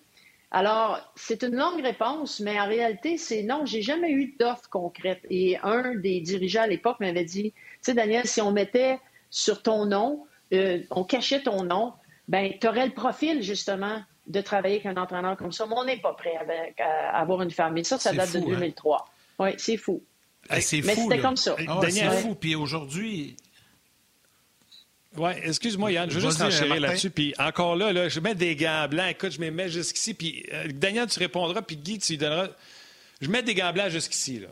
[0.52, 5.22] Alors, c'est une longue réponse, mais en réalité, c'est non, j'ai jamais eu d'offre concrète.
[5.32, 9.00] Et un des dirigeants à l'époque m'avait dit, tu sais, Daniel, si on mettait
[9.32, 11.94] sur ton nom, euh, on cachait ton nom,
[12.28, 15.66] ben tu aurais le profil, justement, de travailler avec un entraîneur comme ça.
[15.66, 16.36] Mais on n'est pas prêt
[16.78, 17.84] à, avoir une famille.
[17.84, 18.98] Ça, ça date de 2003.
[18.98, 19.12] Hein?
[19.40, 20.04] Oui, c'est fou.
[20.60, 21.56] C'est Mais c'était comme ça.
[21.68, 22.36] Ah, c'est fou.
[22.36, 23.36] Puis aujourd'hui,
[25.16, 27.10] oui, excuse-moi, Yann, je veux juste enchérir là-dessus.
[27.10, 29.12] Puis encore là, là, je mets des gants blancs.
[29.12, 30.14] Écoute, je me mets jusqu'ici.
[30.14, 31.62] Puis euh, Daniel, tu répondras.
[31.62, 32.48] Puis Guy, tu lui donneras.
[33.22, 34.40] Je mets des gants blancs jusqu'ici.
[34.40, 34.48] Là.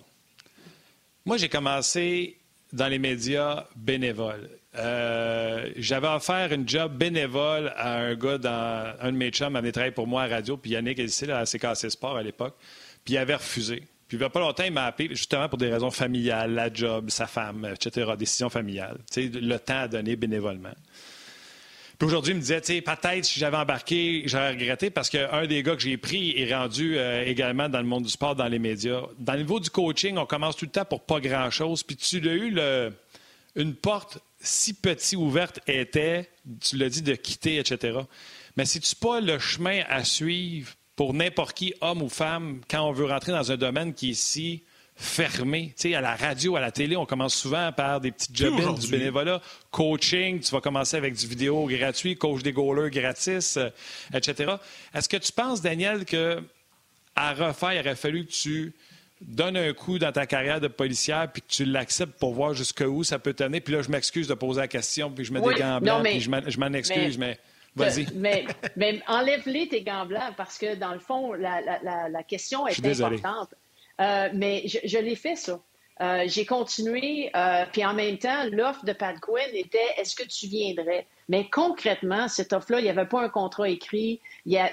[1.25, 2.37] Moi, j'ai commencé
[2.73, 4.49] dans les médias bénévoles.
[4.77, 9.71] Euh, j'avais offert une job bénévole à un gars dans un de mes chums, avait
[9.71, 12.55] travaillé pour moi à radio, puis Yannick là, à CKC Sport à l'époque,
[13.03, 13.83] puis il avait refusé.
[14.11, 16.73] Puis il n'y a pas longtemps, il m'a appelé justement pour des raisons familiales, la
[16.73, 18.97] job, sa femme, etc., décision familiale.
[19.15, 20.73] le temps à donner bénévolement.
[21.97, 25.77] Puis aujourd'hui, il me disait, peut-être si j'avais embarqué, j'aurais regretté parce qu'un des gars
[25.77, 29.03] que j'ai pris est rendu euh, également dans le monde du sport, dans les médias.
[29.17, 31.81] Dans le niveau du coaching, on commence tout le temps pour pas grand-chose.
[31.81, 32.53] Puis tu as eu
[33.55, 37.99] une porte si petite ouverte était, tu l'as dit, de quitter, etc.
[38.57, 42.91] Mais c'est-tu pas le chemin à suivre pour n'importe qui, homme ou femme, quand on
[42.91, 44.61] veut rentrer dans un domaine qui est si
[44.95, 45.73] fermé.
[45.75, 48.79] Tu sais, à la radio, à la télé, on commence souvent par des petites jobs
[48.79, 49.41] du bénévolat.
[49.71, 53.69] Coaching, tu vas commencer avec du vidéo gratuit, coach des goalers gratis, euh,
[54.13, 54.53] etc.
[54.93, 56.43] Est-ce que tu penses, Daniel, que
[57.15, 58.71] à refaire, il aurait fallu que tu
[59.21, 63.03] donnes un coup dans ta carrière de policière puis que tu l'acceptes pour voir jusqu'où
[63.03, 63.59] ça peut t'amener.
[63.59, 66.21] Puis là, je m'excuse de poser la question, puis je mets des gants blancs, puis
[66.21, 67.39] je m'en excuse, mais
[67.75, 68.07] Vas-y.
[68.15, 68.45] Mais,
[68.75, 72.85] mais enlève-les tes gants blancs parce que, dans le fond, la, la, la, question est
[72.85, 73.53] importante.
[73.99, 75.59] Euh, mais je, je l'ai fait, ça.
[76.01, 80.23] Euh, j'ai continué, euh, puis en même temps, l'offre de Pat Quinn était est-ce que
[80.23, 81.05] tu viendrais?
[81.29, 84.19] Mais concrètement, cette offre-là, il n'y avait pas un contrat écrit.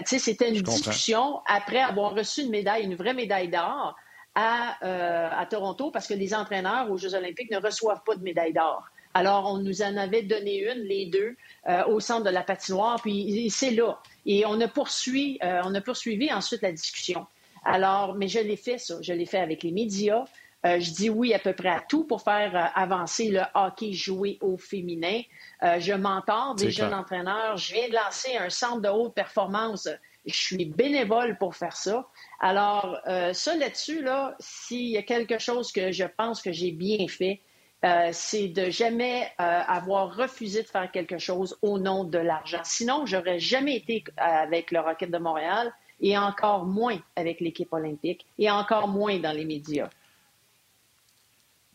[0.07, 3.95] C'était une discussion après avoir reçu une médaille, une vraie médaille d'or
[4.35, 8.55] à, à Toronto, parce que les entraîneurs aux Jeux olympiques ne reçoivent pas de médaille
[8.55, 8.89] d'or.
[9.15, 11.37] Alors, on nous en avait donné une, les deux,
[11.69, 14.01] euh, au centre de la patinoire, puis c'est là.
[14.27, 17.27] Et on a, poursuivi, euh, on a poursuivi ensuite la discussion.
[17.65, 18.97] Alors, mais je l'ai fait, ça.
[19.01, 20.25] Je l'ai fait avec les médias.
[20.67, 24.39] Euh, je dis oui à peu près à tout pour faire avancer le hockey joué
[24.41, 25.23] au féminin.
[25.63, 27.57] je m'entends des jeunes entraîneurs.
[27.57, 29.89] Je viens de lancer un centre de haute performance.
[30.27, 32.07] Je suis bénévole pour faire ça.
[32.41, 32.99] Alors,
[33.33, 37.41] ça là-dessus, là, s'il y a quelque chose que je pense que j'ai bien fait,
[37.85, 42.61] euh, c'est de jamais euh, avoir refusé de faire quelque chose au nom de l'argent.
[42.65, 48.27] Sinon, j'aurais jamais été avec le Rocket de Montréal et encore moins avec l'équipe olympique
[48.39, 49.91] et encore moins dans les médias.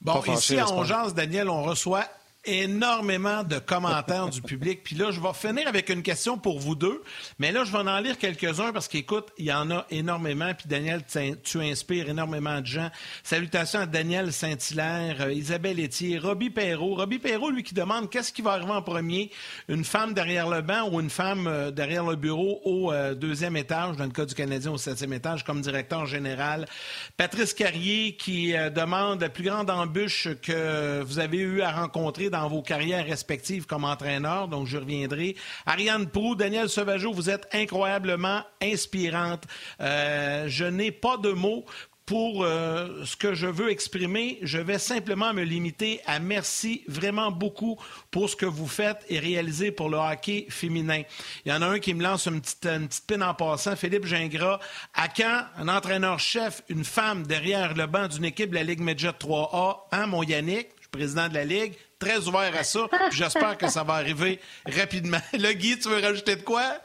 [0.02, 2.06] Bon, ici à Ongeance, Daniel, on reçoit
[2.46, 4.82] énormément de commentaires du public.
[4.84, 7.02] Puis là, je vais finir avec une question pour vous deux.
[7.40, 10.54] Mais là, je vais en lire quelques-uns parce qu'écoute, il y en a énormément.
[10.54, 11.04] Puis Daniel,
[11.44, 12.90] tu inspires énormément de gens.
[13.24, 16.96] Salutations à Daniel Saint-Hilaire, euh, Isabelle Etier, Robbie Perrault.
[16.96, 19.32] Robbie Perrault, lui, qui demande qu'est-ce qui va arriver en premier,
[19.70, 23.56] une femme derrière le banc ou une femme euh, derrière le bureau au euh, deuxième
[23.56, 26.68] étage, dans le cas du Canadien au septième étage, comme directeur général?
[27.16, 32.48] Patrice Carrier, qui demande la plus grande embûche que vous avez eu à rencontrer dans
[32.48, 35.36] vos carrières respectives comme entraîneur, donc je reviendrai.
[35.68, 39.44] Ariane Prou, Daniel Sauvageau, vous êtes incroyablement inspirante.
[39.80, 41.64] Euh, je n'ai pas de mots
[42.06, 47.32] pour euh, ce que je veux exprimer, je vais simplement me limiter à merci vraiment
[47.32, 47.78] beaucoup
[48.12, 51.04] pour ce que vous faites et réalisez pour le hockey féminin.
[51.46, 53.78] Il y en a un qui me lance une petite, une petite pine en passant,
[53.78, 54.60] Philippe Gingras.
[54.94, 59.12] À quand un entraîneur-chef, une femme derrière le banc d'une équipe de la Ligue Medjet
[59.12, 62.88] 3A, hein, mon Yannick, président de la Ligue, très ouvert à ça.
[63.12, 65.18] J'espère que ça va arriver rapidement.
[65.34, 66.78] Le Guy, tu veux rajouter de quoi?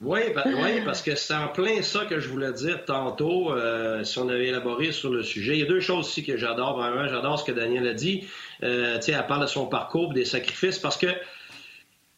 [0.00, 4.18] Oui, oui, parce que c'est en plein ça que je voulais dire tantôt, euh, si
[4.18, 5.54] on avait élaboré sur le sujet.
[5.54, 7.08] Il y a deux choses aussi que j'adore, vraiment.
[7.08, 8.28] J'adore ce que Daniel a dit.
[8.62, 11.16] Euh, elle parle de son parcours, des sacrifices, parce que, tu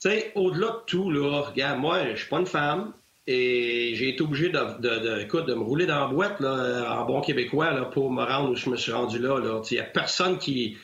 [0.00, 2.92] sais, au-delà de tout, là, regarde, moi, je suis pas une femme,
[3.26, 7.20] et j'ai été obligé de, de, de, me rouler dans la boîte là, en bon
[7.20, 9.38] québécois là, pour me rendre où je me suis rendu là.
[9.70, 10.76] Il n'y a personne qui,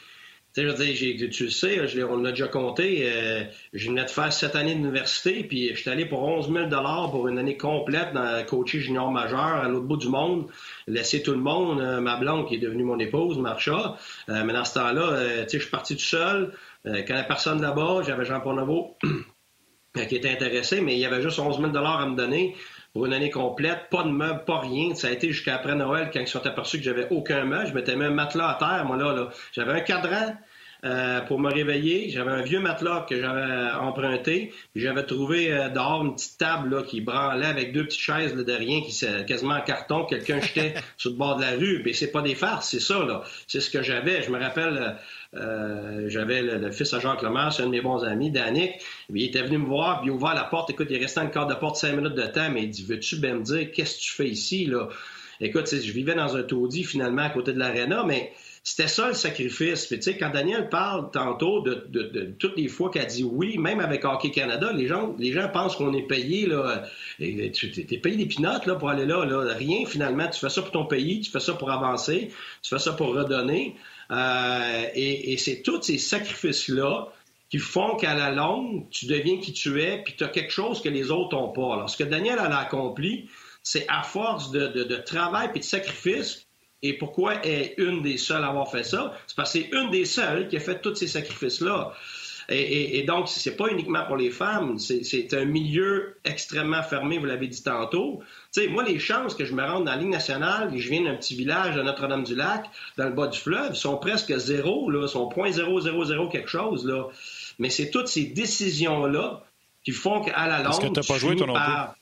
[0.63, 3.03] je veux dire, tu le sais, on l'a déjà compté.
[3.05, 3.45] Euh,
[3.75, 6.69] je venais de faire sept années d'université, puis je suis allé pour 11 000
[7.11, 10.47] pour une année complète dans coacher junior majeur à l'autre bout du monde,
[10.87, 13.97] laisser tout le monde, euh, ma blonde qui est devenue mon épouse, Marcha.
[14.31, 16.53] Euh, mais dans ce temps-là, euh, tu sais, je suis parti tout seul.
[16.85, 18.97] quand il n'y avait personne là-bas, j'avais Jean Porneveau
[20.09, 22.55] qui était intéressé, mais il y avait juste 11 000 à me donner
[22.97, 24.95] pour une année complète, pas de meubles, pas rien.
[24.95, 27.67] Ça a été jusqu'à après Noël quand ils sont aperçus que j'avais aucun meuble.
[27.67, 29.13] Je m'étais mis un matelas à terre, moi là.
[29.13, 29.29] là.
[29.53, 30.35] J'avais un cadran,
[30.85, 32.09] euh, pour me réveiller.
[32.09, 34.55] J'avais un vieux matelas que j'avais emprunté.
[34.75, 38.53] J'avais trouvé euh, dehors une petite table là, qui branlait avec deux petites chaises de
[38.53, 40.07] rien, qui quasiment en carton.
[40.07, 41.83] Quelqu'un jetait sur le bord de la rue.
[41.85, 43.05] Mais c'est pas des farces, c'est ça.
[43.05, 43.25] là.
[43.47, 44.23] C'est ce que j'avais.
[44.23, 44.97] Je me rappelle,
[45.35, 48.73] euh, j'avais le, fils à Jacques Lemaire, c'est un de mes bons amis, Danick.
[49.13, 50.71] Il était venu me voir, puis il a ouvert la porte.
[50.71, 53.17] Écoute, il est resté quart de porte cinq minutes de temps, mais il dit Veux-tu
[53.17, 54.67] bien me dire qu'est-ce que tu fais ici?
[54.67, 54.89] là?
[55.41, 59.15] Écoute, je vivais dans un taudis finalement à côté de l'aréna, mais c'était ça le
[59.15, 59.87] sacrifice.
[59.87, 64.05] Tu sais, quand Daniel parle tantôt de, toutes les fois qu'elle dit oui, même avec
[64.05, 66.83] Hockey Canada, les gens, les gens pensent qu'on est payé, là.
[67.19, 69.55] Tu es payé des pinottes, là, pour aller là, là.
[69.55, 70.27] Rien, finalement.
[70.29, 73.15] Tu fais ça pour ton pays, tu fais ça pour avancer, tu fais ça pour
[73.15, 73.77] redonner.
[74.11, 77.09] Euh, et, c'est tous ces sacrifices-là
[77.51, 80.83] qui font qu'à la longue, tu deviens qui tu es, puis tu as quelque chose
[80.83, 81.75] que les autres n'ont pas.
[81.75, 83.29] Alors, ce que Daniel a accompli,
[83.63, 86.47] c'est à force de, travail et de sacrifice
[86.83, 89.17] et pourquoi est une des seules à avoir fait ça?
[89.27, 91.93] C'est parce que c'est une des seules qui a fait tous ces sacrifices-là.
[92.49, 97.19] Et, et, et, donc, c'est pas uniquement pour les femmes, c'est un milieu extrêmement fermé,
[97.19, 98.21] vous l'avez dit tantôt.
[98.53, 100.83] Tu sais, moi, les chances que je me rende dans la Ligue nationale et que
[100.83, 102.67] je vienne d'un petit village de Notre-Dame-du-Lac,
[102.99, 106.51] dans le bas du fleuve, sont presque zéro, là, sont point zéro, zéro, zéro quelque
[106.51, 107.09] chose, là.
[107.59, 109.43] Mais c'est toutes ces décisions-là
[109.85, 111.97] qui font qu'à la longue, Parce que pas joué, ton par...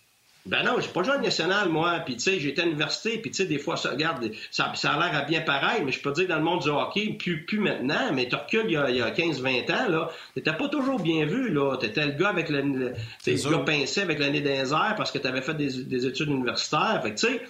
[0.47, 2.01] Ben non, j'ai pas joué à national, moi.
[2.05, 4.93] Puis, tu sais, j'étais à l'université, puis, tu sais, des fois, ça, regarde, ça, ça
[4.93, 7.47] a l'air à bien pareil, mais je peux dire, dans le monde du hockey, plus,
[7.47, 11.01] plus maintenant, mais tu recules il y a, a 15-20 ans, là, t'étais pas toujours
[11.01, 11.79] bien vu, là.
[11.79, 12.93] T'étais le gars avec le, le,
[13.27, 17.01] le gars pincé avec l'année des airs parce que t'avais fait des, des, études universitaires.
[17.03, 17.43] Fait que, tu sais,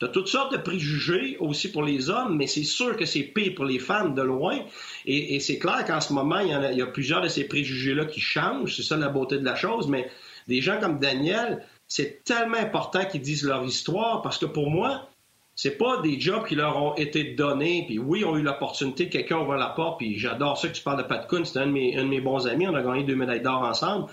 [0.00, 3.54] T'as toutes sortes de préjugés aussi pour les hommes, mais c'est sûr que c'est pire
[3.54, 4.58] pour les femmes de loin.
[5.06, 7.20] Et, et c'est clair qu'en ce moment, il y, en a, il y a plusieurs
[7.20, 8.74] de ces préjugés-là qui changent.
[8.74, 9.86] C'est ça la beauté de la chose.
[9.86, 10.10] Mais
[10.48, 11.64] des gens comme Daniel,
[11.94, 15.10] c'est tellement important qu'ils disent leur histoire parce que pour moi,
[15.54, 17.84] c'est pas des jobs qui leur ont été donnés.
[17.86, 19.98] Puis oui, ont eu l'opportunité, quelqu'un ouvre la porte.
[19.98, 22.66] Puis j'adore ça que tu parles de Pat Kuhn, c'est un, de mes bons amis.
[22.66, 24.10] On a gagné deux médailles d'or ensemble.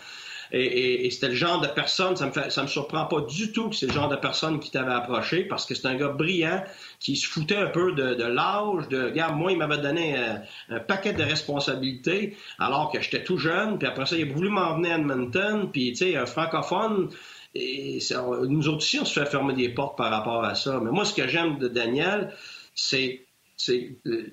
[0.52, 3.76] Et, c'était le genre de personne, ça me ça me surprend pas du tout que
[3.76, 6.64] c'est le genre de personne qui t'avait approché parce que c'est un gars brillant
[7.00, 10.80] qui se foutait un peu de, l'âge, de, regarde, moi, il m'avait donné un, un,
[10.80, 14.92] paquet de responsabilités alors que j'étais tout jeune, puis après ça, il a voulu m'emmener
[14.92, 17.12] à Edmonton, puis tu sais, un francophone,
[17.56, 18.00] et
[18.48, 20.80] nous autres aussi, on se fait fermer des portes par rapport à ça.
[20.84, 22.34] Mais moi, ce que j'aime de Daniel,
[22.76, 23.26] c'est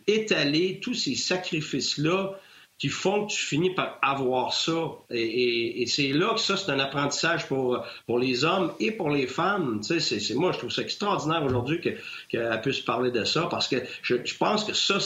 [0.06, 2.38] étaler tous ces sacrifices-là
[2.78, 4.90] qui font que tu finis par avoir ça.
[5.10, 7.82] Et, c'est là que ça, c'est un apprentissage pour,
[8.18, 9.80] les hommes et pour les femmes.
[9.80, 13.76] Tu sais, moi, je trouve ça extraordinaire aujourd'hui qu'elle puisse parler de ça parce que
[14.02, 14.98] je, pense que ça,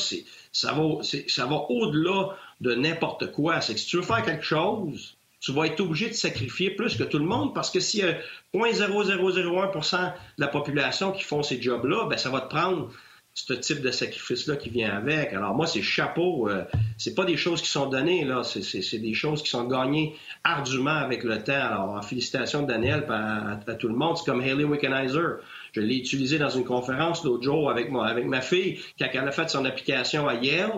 [0.53, 3.61] ça va au-delà de n'importe quoi.
[3.61, 6.97] C'est que si tu veux faire quelque chose, tu vas être obligé de sacrifier plus
[6.97, 8.19] que tout le monde parce que s'il y a
[8.55, 12.91] 0.0001% de la population qui font ces jobs-là, ben ça va te prendre
[13.33, 15.33] ce type de sacrifice-là qui vient avec.
[15.33, 16.49] Alors moi, c'est chapeau.
[16.49, 16.65] Euh,
[16.99, 18.43] c'est pas des choses qui sont données, là.
[18.45, 21.53] C'est des choses qui sont gagnées ardument avec le temps.
[21.53, 24.19] Alors, félicitations Daniel à, à, tout le monde.
[24.19, 25.39] C'est comme Haley Wickenizer.
[25.73, 29.29] Je l'ai utilisé dans une conférence l'autre jour avec, moi, avec ma fille quand elle
[29.29, 30.73] a fait son application à Yale.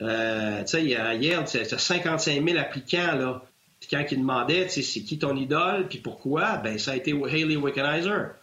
[0.00, 3.42] Euh, tu sais, à Yale, c'est 55 000 applicants, là.
[3.90, 8.34] Quand il demandait, c'est qui ton idole, puis pourquoi, ben ça a été Haley Wickenizer.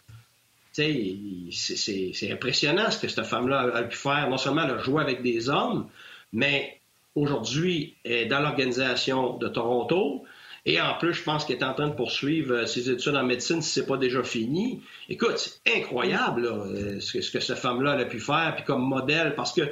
[0.72, 4.28] C'est impressionnant ce que cette femme-là a, pu faire.
[4.28, 5.88] Non seulement elle a joué avec des hommes,
[6.32, 6.80] mais
[7.14, 10.24] aujourd'hui, est dans l'organisation de Toronto.
[10.66, 13.22] Et en plus, je pense qu'elle est en train de poursuivre euh, ses études en
[13.22, 14.82] médecine si c'est pas déjà fini.
[15.08, 18.82] Écoute, c'est incroyable euh, ce, que, ce, que, cette femme-là a pu faire, puis comme
[18.82, 19.62] modèle, parce que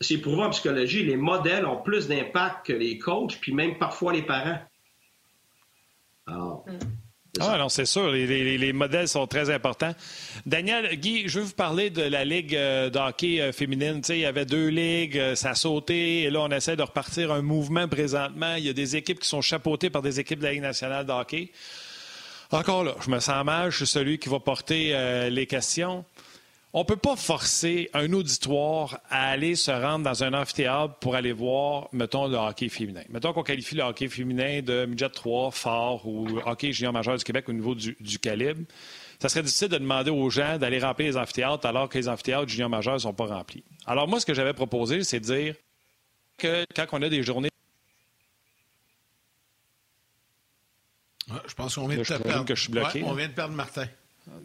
[0.00, 4.12] c'est prouvé en psychologie, les modèles ont plus d'impact que les coachs, puis même parfois
[4.12, 4.58] les parents.
[6.26, 6.78] Alors, mm.
[7.40, 9.94] Ah non, c'est sûr, les, modèles sont très importants.
[10.44, 14.02] Daniel, Guy, je veux vous parler de la Ligue euh, de hockey euh, féminine.
[14.02, 16.76] Tu sais, il y avait deux ligues, euh, ça a sauté, et là, on essaie
[16.76, 18.56] de repartir un mouvement présentement.
[18.56, 21.06] Il y a des équipes qui sont chapeautées par des équipes de la Ligue nationale
[21.06, 21.52] de hockey.
[22.50, 24.94] Encore là, je me sens mal, je suis celui qui va porter
[25.30, 26.04] les questions.
[26.74, 31.14] On ne peut pas forcer un auditoire à aller se rendre dans un amphithéâtre pour
[31.14, 33.02] aller voir, mettons, le hockey féminin.
[33.10, 37.24] Mettons qu'on qualifie le hockey féminin de midget 3, fort ou hockey junior majeur du
[37.24, 38.62] Québec au niveau du, calibre.
[39.20, 42.48] Ça serait difficile de demander aux gens d'aller remplir les amphithéâtres alors que les amphithéâtres
[42.48, 43.62] junior majeurs ne sont pas remplis.
[43.86, 45.54] Alors moi, ce que j'avais proposé, c'est de dire
[46.38, 47.50] que quand on a des journées
[51.46, 52.44] je pense qu'on vient de perdre.
[52.44, 53.86] Que je suis bloqué, on vient de perdre Martin.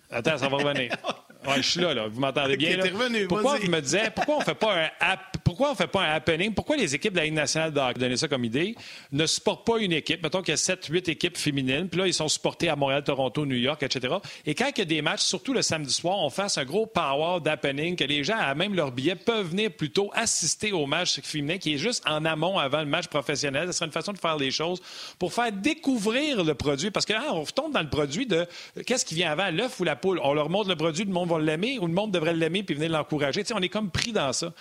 [0.10, 0.92] Attends, ça va revenir.
[1.56, 2.08] je suis là, là.
[2.08, 2.78] Vous m'entendez bien?
[2.78, 5.18] Revenu, pourquoi vous me disiez, pourquoi on fait pas un
[5.48, 6.54] pourquoi on fait pas un happening?
[6.54, 8.76] Pourquoi les équipes de la Ligue nationale de donner ça comme idée,
[9.14, 10.22] ne supportent pas une équipe?
[10.22, 13.46] Mettons qu'il y a 7-8 équipes féminines, puis là, ils sont supportés à Montréal, Toronto,
[13.46, 14.16] New York, etc.
[14.46, 16.86] Et quand il y a des matchs, surtout le samedi soir, on fasse un gros
[16.86, 21.22] power d'happening, que les gens, à même leur billet, peuvent venir plutôt assister au match
[21.22, 23.68] féminin qui est juste en amont avant le match professionnel.
[23.68, 24.82] Ce serait une façon de faire les choses
[25.18, 26.92] pour faire découvrir le produit.
[26.92, 28.46] Parce que hein, on retombe dans le produit de
[28.86, 30.20] qu'est-ce qui vient avant, l'œuf ou la poule?
[30.24, 32.76] On leur montre le produit, le monde va l'aimer ou le monde devrait l'aimer puis
[32.76, 33.44] venir l'encourager.
[33.54, 34.54] on est comme pris dans ça.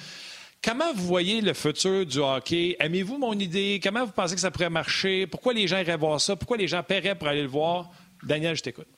[0.65, 2.77] Comment vous voyez le futur du hockey?
[2.81, 3.81] Aimez-vous mon idée?
[3.83, 5.27] Comment vous pensez que ça pourrait marcher?
[5.27, 6.35] Pourquoi les gens iraient voir ça?
[6.35, 7.91] Pourquoi les gens paieraient pour aller le voir?
[8.23, 8.89] Daniel, je t'écoute.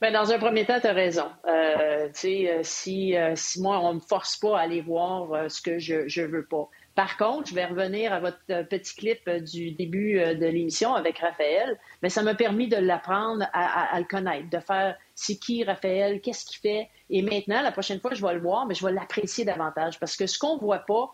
[0.00, 1.26] Bien, dans un premier temps, tu as raison.
[1.46, 2.08] Euh, euh,
[2.62, 6.20] si, euh, si moi, on ne me force pas à aller voir ce que je
[6.20, 6.68] ne veux pas.
[7.00, 10.44] Par contre, je vais revenir à votre euh, petit clip euh, du début euh, de
[10.44, 15.36] l'émission avec Raphaël, mais ça m'a permis de l'apprendre à, le connaître, de faire c'est
[15.36, 16.90] qui Raphaël, qu'est-ce qu'il fait.
[17.08, 20.14] Et maintenant, la prochaine fois, je vais le voir, mais je vais l'apprécier davantage parce
[20.14, 21.10] que ce qu'on ne voit pas,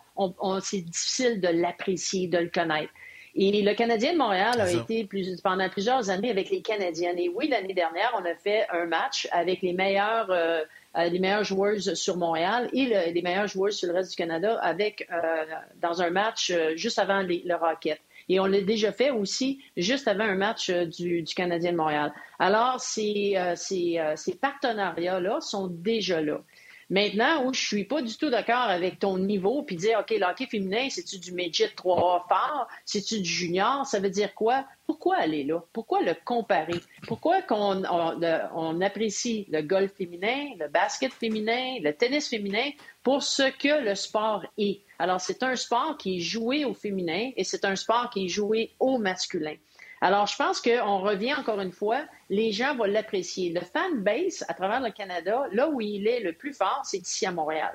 [0.60, 2.92] c'est difficile de l'apprécier, de le connaître.
[3.38, 5.06] Et le Canadien de Montréal a été
[5.44, 7.12] pendant plusieurs années avec les Canadiens.
[7.18, 10.62] Et oui, l'année dernière, on a fait un match avec les meilleurs euh,
[10.96, 15.06] les meilleures joueuses sur Montréal et les meilleures joueuses sur le reste du Canada avec
[15.12, 15.44] euh,
[15.80, 18.00] dans un match euh, juste avant le Rocket.
[18.28, 22.12] Et on l'a déjà fait aussi juste avant un match du, du Canadien de Montréal.
[22.40, 26.40] Alors, ces, ces, ces partenariats-là sont déjà là.
[26.88, 30.46] Maintenant, où je suis pas du tout d'accord avec ton niveau, puis dire, OK, l'hockey
[30.46, 32.68] féminin, c'est-tu du midget 3A fort?
[32.84, 33.84] C'est-tu du junior?
[33.84, 34.64] Ça veut dire quoi?
[34.86, 35.64] Pourquoi aller là?
[35.72, 36.80] Pourquoi le comparer?
[37.08, 42.70] Pourquoi qu'on on, apprécie le golf féminin, le basket féminin, le tennis féminin
[43.02, 44.82] pour ce que le sport est?
[45.00, 48.28] Alors, c'est un sport qui est joué au féminin et c'est un sport qui est
[48.28, 49.56] joué au masculin.
[50.00, 53.50] Alors, je pense qu'on revient encore une fois, les gens vont l'apprécier.
[53.50, 56.98] Le fan base à travers le Canada, là où il est le plus fort, c'est
[56.98, 57.72] ici à Montréal.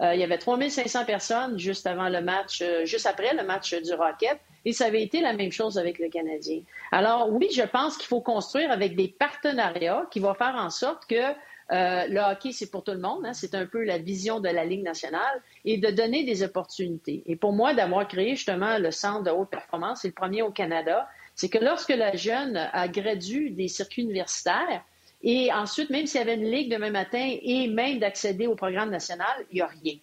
[0.00, 3.74] Euh, il y avait 3500 personnes juste avant le match, euh, juste après le match
[3.74, 6.62] du Rocket, et ça avait été la même chose avec le Canadien.
[6.90, 11.04] Alors oui, je pense qu'il faut construire avec des partenariats qui vont faire en sorte
[11.06, 11.34] que
[11.72, 13.24] euh, le hockey, c'est pour tout le monde.
[13.26, 13.34] Hein.
[13.34, 17.22] c'est un peu la vision de la Ligue nationale et de donner des opportunités.
[17.26, 20.50] Et pour moi, d'avoir créé justement le centre de haute performance, c'est le premier au
[20.50, 21.08] Canada
[21.40, 24.84] c'est que lorsque la jeune a gradué des circuits universitaires,
[25.22, 28.90] et ensuite, même s'il y avait une ligue demain matin et même d'accéder au programme
[28.90, 29.94] national, il n'y a rien.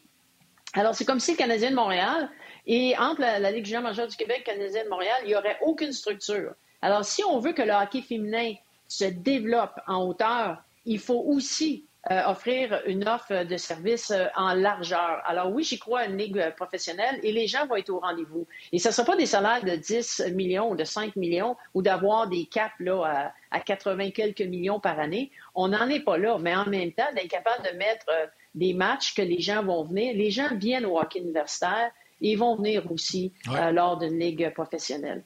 [0.74, 2.32] Alors, c'est comme si le Canadien de Montréal
[2.66, 5.36] et entre la, Ligue junior majeure du Québec et le Canadien de Montréal, il n'y
[5.36, 6.56] aurait aucune structure.
[6.82, 8.56] Alors, si on veut que le hockey féminin
[8.88, 14.54] se développe en hauteur, il faut aussi euh, offrir une offre de service euh, en
[14.54, 15.22] largeur.
[15.26, 18.48] Alors oui, j'y crois à une ligue professionnelle et les gens vont être au rendez-vous.
[18.72, 21.82] Et ce ne sera pas des salaires de 10 millions ou de 5 millions ou
[21.82, 25.32] d'avoir des caps là, à, 80 quelques millions par année.
[25.54, 28.74] On n'en est pas là, mais en même temps, d'être capable de mettre euh, des
[28.74, 30.14] matchs que les gens vont venir.
[30.16, 31.92] Les gens viennent au hockey universitaire
[32.22, 33.34] et ils vont venir aussi
[33.72, 35.24] lors d'une ligue professionnelle.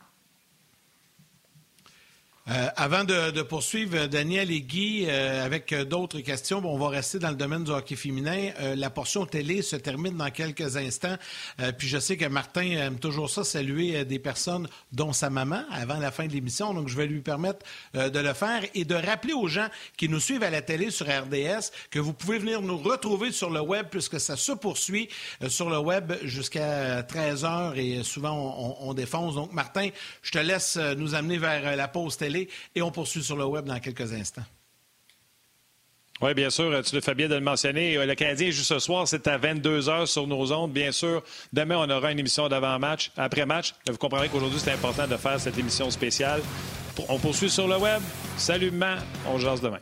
[2.49, 7.29] Euh, avant de, poursuivre, Daniel et Guy, euh, avec d'autres questions, on va rester dans
[7.29, 8.49] le domaine du hockey féminin.
[8.59, 11.17] Euh, la portion télé se termine dans quelques instants.
[11.77, 15.97] puis je sais que Martin aime toujours ça, saluer des personnes, dont sa maman, avant
[15.97, 16.73] la fin de l'émission.
[16.73, 19.67] Donc je vais lui permettre de le faire et de rappeler aux gens
[19.97, 23.49] qui nous suivent à la télé sur RDS que vous pouvez venir nous retrouver sur
[23.49, 25.09] le web puisque ça se poursuit
[25.47, 29.35] sur le web jusqu'à 13 heures et souvent on défonce.
[29.35, 29.89] Donc Martin,
[30.23, 32.30] je te laisse nous amener vers la pause télé
[32.75, 34.45] et on poursuit sur le web dans quelques instants.
[36.21, 37.95] Oui, bien sûr, tu le fais bien de le mentionner.
[38.05, 40.71] Le Canadien joue ce soir, c'est à 22 h sur nos ondes.
[40.71, 43.73] Bien sûr, demain, on aura une émission d'avant-match, après-match.
[43.87, 46.41] Vous comprendrez qu'aujourd'hui, c'est important de faire cette émission spéciale.
[47.09, 48.01] On poursuit sur le web.
[48.37, 48.71] Salut,
[49.27, 49.79] on jase demain.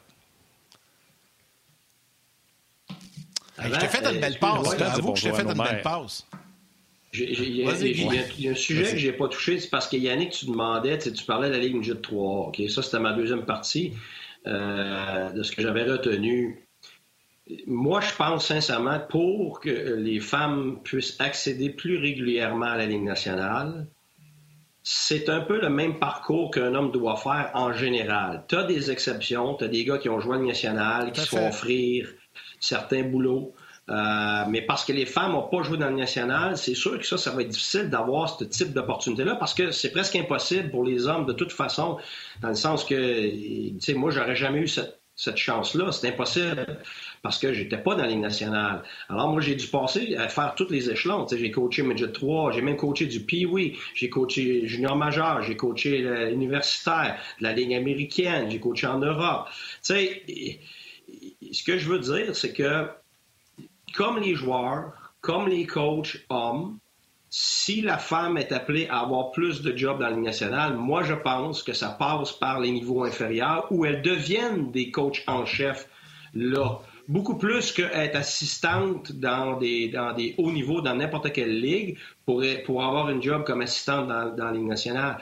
[3.61, 4.81] je t'ai fait une belle passe.
[4.81, 6.25] Avoue que je t'ai fait une belle passe.
[7.13, 7.71] Il y, a
[8.51, 11.47] un sujet que je n'ai pas touché, c'est parce que Yannick, tu demandais, tu parlais
[11.49, 12.47] de la Ligue Midget 3.
[12.47, 13.93] OK, ça, c'était ma deuxième partie
[14.45, 16.67] euh, de ce que j'avais retenu.
[17.65, 23.03] Moi, je pense sincèrement, pour que les femmes puissent accéder plus régulièrement à la Ligue
[23.03, 23.87] nationale,
[24.83, 28.45] c'est un peu le même parcours qu'un homme doit faire en général.
[28.47, 31.27] Tu as des exceptions, tu as des gars qui ont joué à nationale, qui se
[31.27, 32.09] font offrir
[32.59, 33.53] certains boulots.
[33.89, 37.05] Euh, mais parce que les femmes n'ont pas joué dans le national, c'est sûr que
[37.05, 40.83] ça, ça va être difficile d'avoir ce type d'opportunité-là parce que c'est presque impossible pour
[40.83, 41.97] les hommes de toute façon,
[42.41, 44.95] dans le sens que, tu sais, moi, j'aurais jamais eu cette,
[45.35, 45.91] chance-là.
[45.91, 46.79] C'est impossible
[47.23, 48.83] parce que j'étais pas dans la Ligue nationale.
[49.09, 51.25] Alors, moi, j'ai dû passer à faire tous les échelons.
[51.25, 55.41] Tu sais, j'ai coaché Midget 3, j'ai même coaché du Pee-Wee, j'ai coaché junior majeur,
[55.41, 59.47] j'ai coaché l'universitaire, la Ligue américaine, j'ai coaché en Europe.
[59.83, 60.59] Tu sais,
[61.51, 62.87] ce que je veux dire, c'est que
[63.91, 66.79] comme les joueurs, comme les coachs hommes,
[67.29, 71.03] si la femme est appelée à avoir plus de jobs dans la Ligue nationale, moi,
[71.03, 75.45] je pense que ça passe par les niveaux inférieurs où elles deviennent des coachs en
[75.45, 75.87] chef
[76.33, 76.79] là.
[77.09, 82.43] Beaucoup plus qu'être assistante dans des, hauts niveaux dans n'importe quelle ligue pour,
[82.83, 85.17] avoir une job comme assistante dans, dans la Ligue nationale.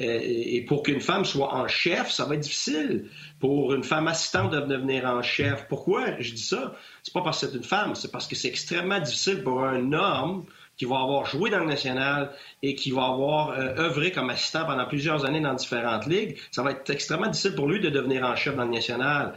[0.00, 3.08] Euh, et, pour qu'une femme soit en chef, ça va être difficile
[3.38, 5.68] pour une femme assistante de devenir en chef.
[5.68, 6.74] Pourquoi je dis ça?
[7.04, 9.92] C'est pas parce que c'est une femme, c'est parce que c'est extrêmement difficile pour un
[9.92, 10.44] homme
[10.76, 12.32] qui va avoir joué dans le national
[12.62, 16.64] et qui va avoir euh, œuvré comme assistant pendant plusieurs années dans différentes ligues, ça
[16.64, 19.34] va être extrêmement difficile pour lui de devenir en chef dans le national.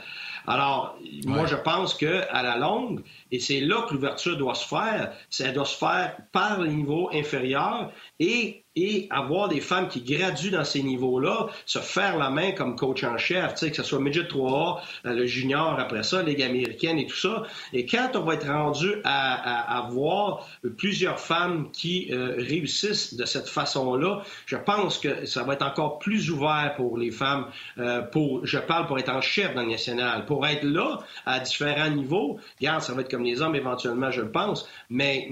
[0.47, 4.67] Alors, moi, je pense que à la longue, et c'est là que l'ouverture doit se
[4.67, 8.61] faire, ça doit se faire par les niveaux inférieurs et
[9.09, 13.17] avoir des femmes qui graduent dans ces niveaux-là, se faire la main comme coach en
[13.17, 17.15] chef, que ce soit Midget 3A, euh, le junior après ça, Ligue américaine et tout
[17.15, 17.43] ça.
[17.73, 20.47] Et quand on va être rendu à, avoir
[20.77, 25.99] plusieurs femmes qui euh, réussissent de cette façon-là, je pense que ça va être encore
[25.99, 27.47] plus ouvert pour les femmes,
[27.77, 28.01] euh,
[28.43, 32.39] je parle pour être en chef dans le national, pour être là à différents niveaux.
[32.59, 35.29] Regarde, ça va être comme les hommes éventuellement, je pense, mais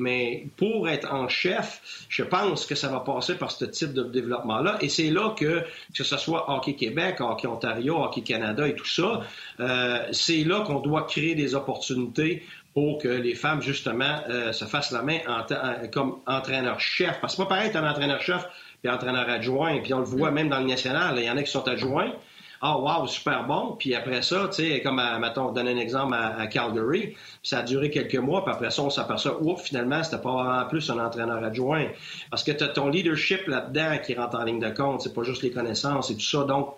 [0.58, 4.78] pour être en chef, je pense que ça va passer par ce type de développement-là.
[4.82, 5.64] Et c'est là que,
[5.96, 9.22] que ce soit Hockey Québec, Hockey Ontario, Hockey Canada et tout ça,
[9.60, 14.66] euh, c'est là qu'on doit créer des opportunités pour que les femmes, justement, euh, se
[14.66, 15.44] fassent la main en,
[15.92, 17.20] comme entraîneur-chef.
[17.20, 18.48] Parce que c'est pas pareil, être un entraîneur-chef
[18.82, 19.80] puis entraîneur adjoint.
[19.80, 22.14] Puis on le voit même dans le national, il y en a qui sont adjoints
[22.62, 23.76] ah, wow, super bon.
[23.78, 27.60] Puis après ça, tu sais, comme, à, mettons, donner un exemple à, Calgary, puis ça
[27.60, 30.90] a duré quelques mois, puis après ça, on s'aperçoit, ouf, finalement, c'était pas en plus
[30.90, 31.88] un entraîneur adjoint.
[32.30, 35.24] Parce que tu as ton leadership là-dedans qui rentre en ligne de compte, c'est pas
[35.24, 36.44] juste les connaissances et tout ça.
[36.44, 36.76] Donc,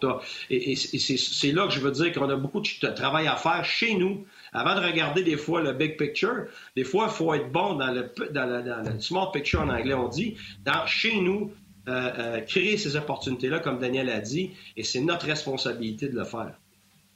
[0.50, 3.96] et c'est là que je veux dire qu'on a beaucoup de travail à faire chez
[3.96, 7.76] nous avant de regarder des fois le big picture, des fois, il faut être bon
[7.76, 10.36] dans le, dans le, dans le small picture en anglais, on dit.
[10.66, 11.54] Dans, chez nous,
[11.88, 16.26] euh, euh, créer ces opportunités-là, comme Daniel a dit, et c'est notre responsabilité de le
[16.26, 16.54] faire.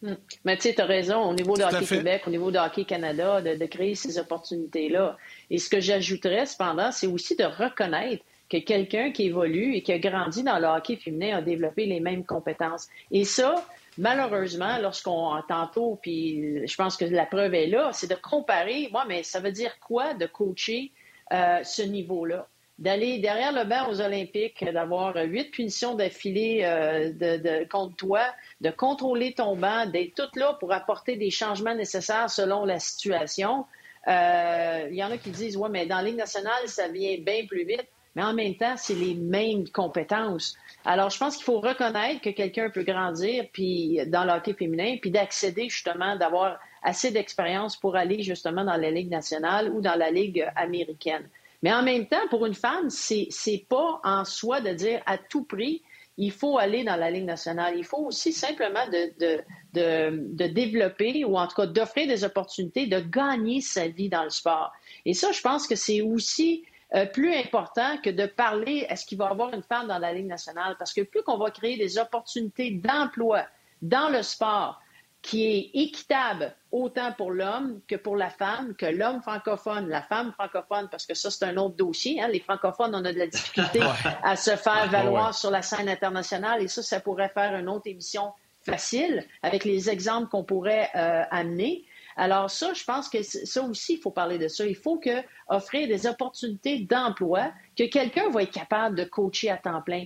[0.01, 0.15] Hmm.
[0.43, 2.83] Mais tu sais, tu as raison, au niveau de Hockey Québec, au niveau de Hockey
[2.83, 5.17] Canada, de, créer ces opportunités-là.
[5.49, 9.91] Et ce que j'ajouterais, cependant, c'est aussi de reconnaître que quelqu'un qui évolue et qui
[9.91, 12.87] a grandi dans le hockey féminin a développé les mêmes compétences.
[13.11, 13.65] Et ça,
[13.97, 19.05] malheureusement, lorsqu'on tantôt, puis je pense que la preuve est là, c'est de comparer, moi,
[19.07, 20.91] mais ça veut dire quoi de coacher
[21.33, 22.47] euh, ce niveau-là?
[22.77, 28.21] D'aller derrière le banc aux Olympiques, d'avoir huit punitions d'affilée euh, contre toi,
[28.61, 33.65] de contrôler ton banc, d'être tout là pour apporter des changements nécessaires selon la situation.
[34.07, 37.17] Euh, il y en a qui disent, ouais, mais dans la Ligue nationale, ça vient
[37.19, 37.87] bien plus vite.
[38.15, 40.55] Mais en même temps, c'est les mêmes compétences.
[40.85, 44.95] Alors, je pense qu'il faut reconnaître que quelqu'un peut grandir puis dans le hockey féminin,
[45.01, 49.95] puis d'accéder justement, d'avoir assez d'expérience pour aller justement dans la Ligue nationale ou dans
[49.95, 51.27] la Ligue américaine.
[51.63, 55.17] Mais en même temps, pour une femme, c'est n'est pas en soi de dire à
[55.17, 55.83] tout prix,
[56.17, 57.75] il faut aller dans la Ligue nationale.
[57.77, 59.41] Il faut aussi simplement de,
[59.73, 64.29] de, développer ou en tout cas d'offrir des opportunités de gagner sa vie dans le
[64.29, 64.71] sport.
[65.05, 69.17] Et ça, je pense que c'est aussi euh, plus important que de parler est-ce qu'il
[69.17, 70.75] va y avoir une femme dans la Ligue nationale.
[70.79, 73.43] Parce que plus qu'on va créer des opportunités d'emploi
[73.81, 74.81] dans le sport,
[75.25, 80.31] qui est équitable autant pour l'homme que pour la femme, que l'homme francophone, la femme
[80.33, 82.21] francophone, parce que ça, c'est un autre dossier.
[82.21, 82.27] Hein.
[82.27, 83.79] Les francophones, on a de la difficulté
[84.23, 87.87] à se faire valoir sur la scène internationale et ça, ça pourrait faire une autre
[87.87, 91.85] émission facile avec les exemples qu'on pourrait euh, amener.
[92.17, 94.63] Alors ça, je pense que ça aussi, il faut parler de ça.
[94.63, 99.57] Il faut que offrir des opportunités d'emploi, que quelqu'un va être capable de coacher à
[99.57, 100.05] temps plein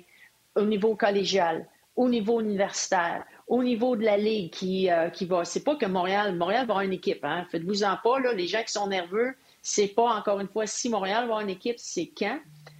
[0.55, 1.67] au niveau collégial,
[1.97, 5.43] au niveau universitaire, au niveau de la Ligue qui, euh, qui va.
[5.43, 6.35] C'est pas que Montréal.
[6.35, 7.25] Montréal va avoir une équipe.
[7.25, 7.45] Hein.
[7.51, 11.17] Faites-vous-en pas, là, les gens qui sont nerveux, c'est pas encore une fois si Montréal
[11.17, 12.39] va avoir une équipe, c'est quand?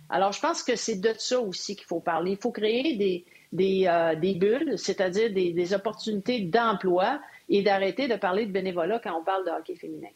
[0.09, 2.31] Alors, je pense que c'est de ça aussi qu'il faut parler.
[2.31, 8.07] Il faut créer des, des, euh, des bulles, c'est-à-dire des, des opportunités d'emploi et d'arrêter
[8.07, 10.09] de parler de bénévolat quand on parle de hockey féminin.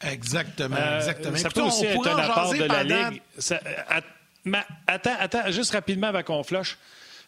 [0.00, 1.36] Exactement, euh, exactement.
[1.36, 3.22] ça peut aussi être un apport de la Ligue.
[4.86, 6.78] attends, attends, juste rapidement avant qu'on flush.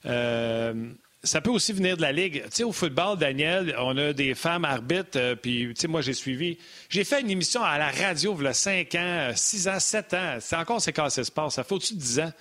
[0.06, 0.92] Euh,
[1.22, 2.42] ça peut aussi venir de la Ligue.
[2.44, 6.00] Tu sais, au football, Daniel, on a des femmes arbitres, euh, puis, tu sais, moi,
[6.00, 6.56] j'ai suivi.
[6.88, 10.14] J'ai fait une émission à la radio, il y a 5 ans, 6 ans, 7
[10.14, 10.38] ans.
[10.40, 11.54] C'est encore c'est se passe.
[11.54, 12.32] Ça fait au-dessus de 10 ans.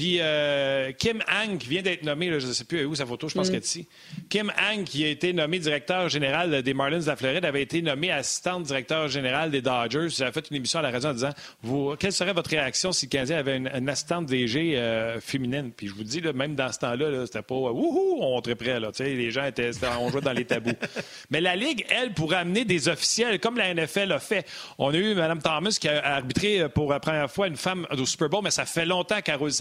[0.00, 3.28] Puis euh, Kim Hang, qui vient d'être nommé, je ne sais plus où sa photo,
[3.28, 3.50] je pense mm.
[3.50, 3.86] qu'elle est ici.
[4.30, 7.82] Kim Hang, qui a été nommé directeur général des Marlins de la Floride, avait été
[7.82, 10.08] nommé assistant directeur général des Dodgers.
[10.08, 13.04] J'avais fait une émission à la radio en disant vous, quelle serait votre réaction si
[13.04, 15.70] le Canadien avait une, assistante DG euh, féminine?
[15.76, 18.80] Puis je vous dis, même dans ce temps-là, c'était pas wouhou, on très prêt.
[18.80, 20.70] Là, les gens étaient, on jouait dans les tabous.
[21.30, 24.46] Mais la Ligue, elle, pourrait amener des officiels, comme la NFL a fait.
[24.78, 28.06] On a eu Mme Thomas qui a arbitré pour la première fois une femme au
[28.06, 29.52] Super Bowl, mais ça fait longtemps qu'elle roule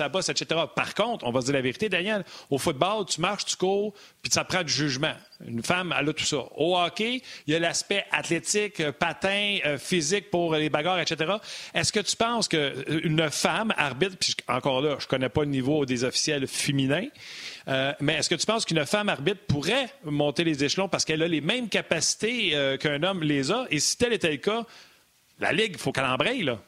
[0.75, 3.93] Par contre, on va se dire la vérité, Daniel, au football, tu marches, tu cours,
[4.21, 5.13] puis ça prend du jugement.
[5.45, 6.43] Une femme, elle a tout ça.
[6.57, 11.33] Au hockey, il y a l'aspect athlétique, euh, patin, euh, physique pour les bagarres, etc.
[11.73, 15.49] Est-ce que tu penses qu'une femme arbitre, puis encore là, je ne connais pas le
[15.49, 17.07] niveau des officiels féminins,
[17.67, 21.23] euh, mais est-ce que tu penses qu'une femme arbitre pourrait monter les échelons parce qu'elle
[21.23, 23.65] a les mêmes capacités qu'un homme les a?
[23.69, 24.65] Et si tel était le cas,
[25.39, 26.59] la Ligue, il faut qu'elle embraye, là.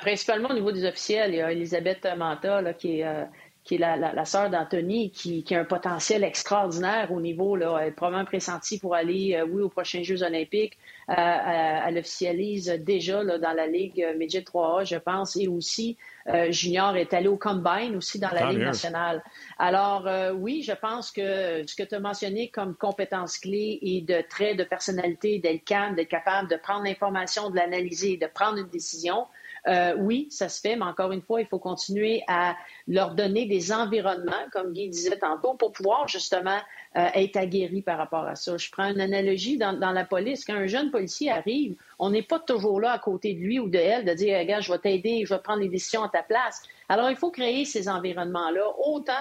[0.00, 3.26] Principalement au niveau des officiels, il y a Elisabeth Manta qui est
[3.66, 7.78] qui est la, la, sœur d'Anthony, qui, qui, a un potentiel extraordinaire au niveau, là,
[7.80, 10.78] elle est probablement pressentie pour aller, euh, oui, aux prochains Jeux olympiques.
[11.10, 15.96] Euh, elle, officialise déjà là, dans la Ligue Midget 3A, je pense, et aussi
[16.28, 19.22] euh, Junior est allé au Combine aussi dans la Ligue nationale.
[19.58, 24.22] Alors, oui, je pense que ce que tu as mentionné comme compétences clés et de
[24.28, 28.68] traits de personnalité, d'être calme, d'être capable de prendre l'information, de l'analyser, de prendre une
[28.68, 29.26] décision,
[29.68, 32.56] euh, oui, ça se fait, mais encore une fois, il faut continuer à
[32.86, 36.58] leur donner des environnements, comme Guy disait tantôt, pour pouvoir justement
[36.96, 38.56] euh, être aguerri par rapport à ça.
[38.56, 40.44] Je prends une analogie dans, la police.
[40.44, 43.68] Quand un jeune policier arrive, on n'est pas toujours là à côté de lui ou
[43.68, 46.22] de elle de dire, regarde, je vais t'aider, je vais prendre les décisions à ta
[46.22, 46.62] place.
[46.88, 49.12] Alors, il faut créer ces environnements-là, autant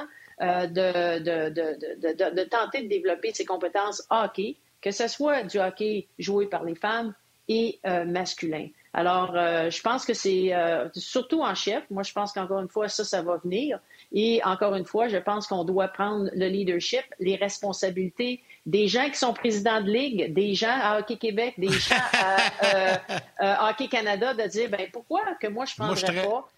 [0.41, 6.64] euh, de, tenter de développer ses compétences hockey, que ce soit du hockey joué par
[6.64, 7.16] les femmes
[7.48, 8.68] et masculin.
[8.98, 11.84] Alors, euh, je pense que c'est euh, surtout en chef.
[11.89, 13.78] Moi, je pense qu'encore une fois, ça, ça va venir.
[14.14, 19.10] Et encore une fois, je pense qu'on doit prendre le leadership, les responsabilités des gens
[19.10, 22.38] qui sont présidents de ligue, des gens à Hockey Québec, des gens à
[23.41, 26.50] euh, Hockey Canada, de dire, ben pourquoi que moi, je ne prendrais pas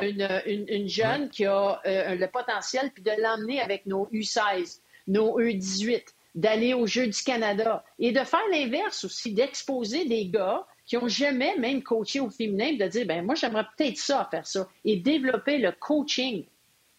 [0.00, 6.04] une, jeune qui a le potentiel, puis de l'emmener avec nos U16, nos U18,
[6.36, 11.08] d'aller aux Jeux du Canada et de faire l'inverse aussi, d'exposer des gars qui n'ont
[11.08, 14.96] jamais même coaché au féminin, de dire, ben moi, j'aimerais peut-être ça, faire ça, et
[14.96, 16.44] développer le coaching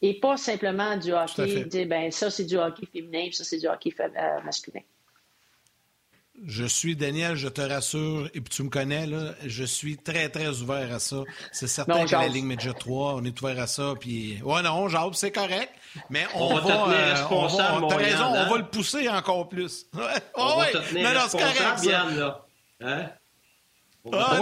[0.02, 3.68] et pas simplement du hockey, dire, ben ça, c'est du hockey féminin, ça, c'est du
[3.68, 4.82] hockey euh, masculin.
[6.46, 10.28] Je suis Daniel, je te rassure, et puis tu me connais, là, je suis très,
[10.28, 11.24] très ouvert à ça.
[11.54, 14.42] C'est certain que la Ligue Média 3, on est ouvert à ça, puis...
[14.44, 15.72] Ouais, non, Jacques, c'est correct,
[16.10, 16.90] mais on, va...
[16.90, 19.86] Euh, on va on, raison, on va le pousser encore plus.
[19.94, 20.02] Ouais,
[20.36, 22.46] on va te tenir non, non, c'est correct, là.
[22.82, 23.10] Hein?
[24.12, 24.40] Ah,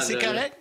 [0.00, 0.54] c'est correct.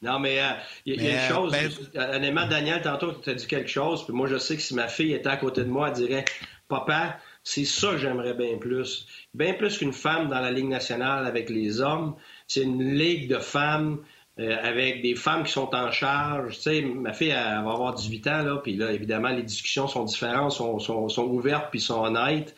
[0.00, 0.40] Non, mais
[0.86, 1.52] il y, a une chose.
[1.52, 2.14] Ben...
[2.14, 4.04] Honnêtement, Daniel, tantôt, tu as dit quelque chose.
[4.04, 6.24] Puis moi, je sais que si ma fille était à côté de moi, elle dirait
[6.68, 9.06] Papa, c'est ça que j'aimerais bien plus.
[9.34, 12.14] Bien plus qu'une femme dans la Ligue nationale avec les hommes.
[12.46, 14.04] C'est une ligue de femmes
[14.38, 16.56] euh, avec des femmes qui sont en charge.
[16.56, 18.56] Tu sais, ma fille, elle, va avoir 18 ans, là.
[18.62, 22.54] Puis là, évidemment, les discussions sont différentes, sont, sont, sont ouvertes, puis sont honnêtes.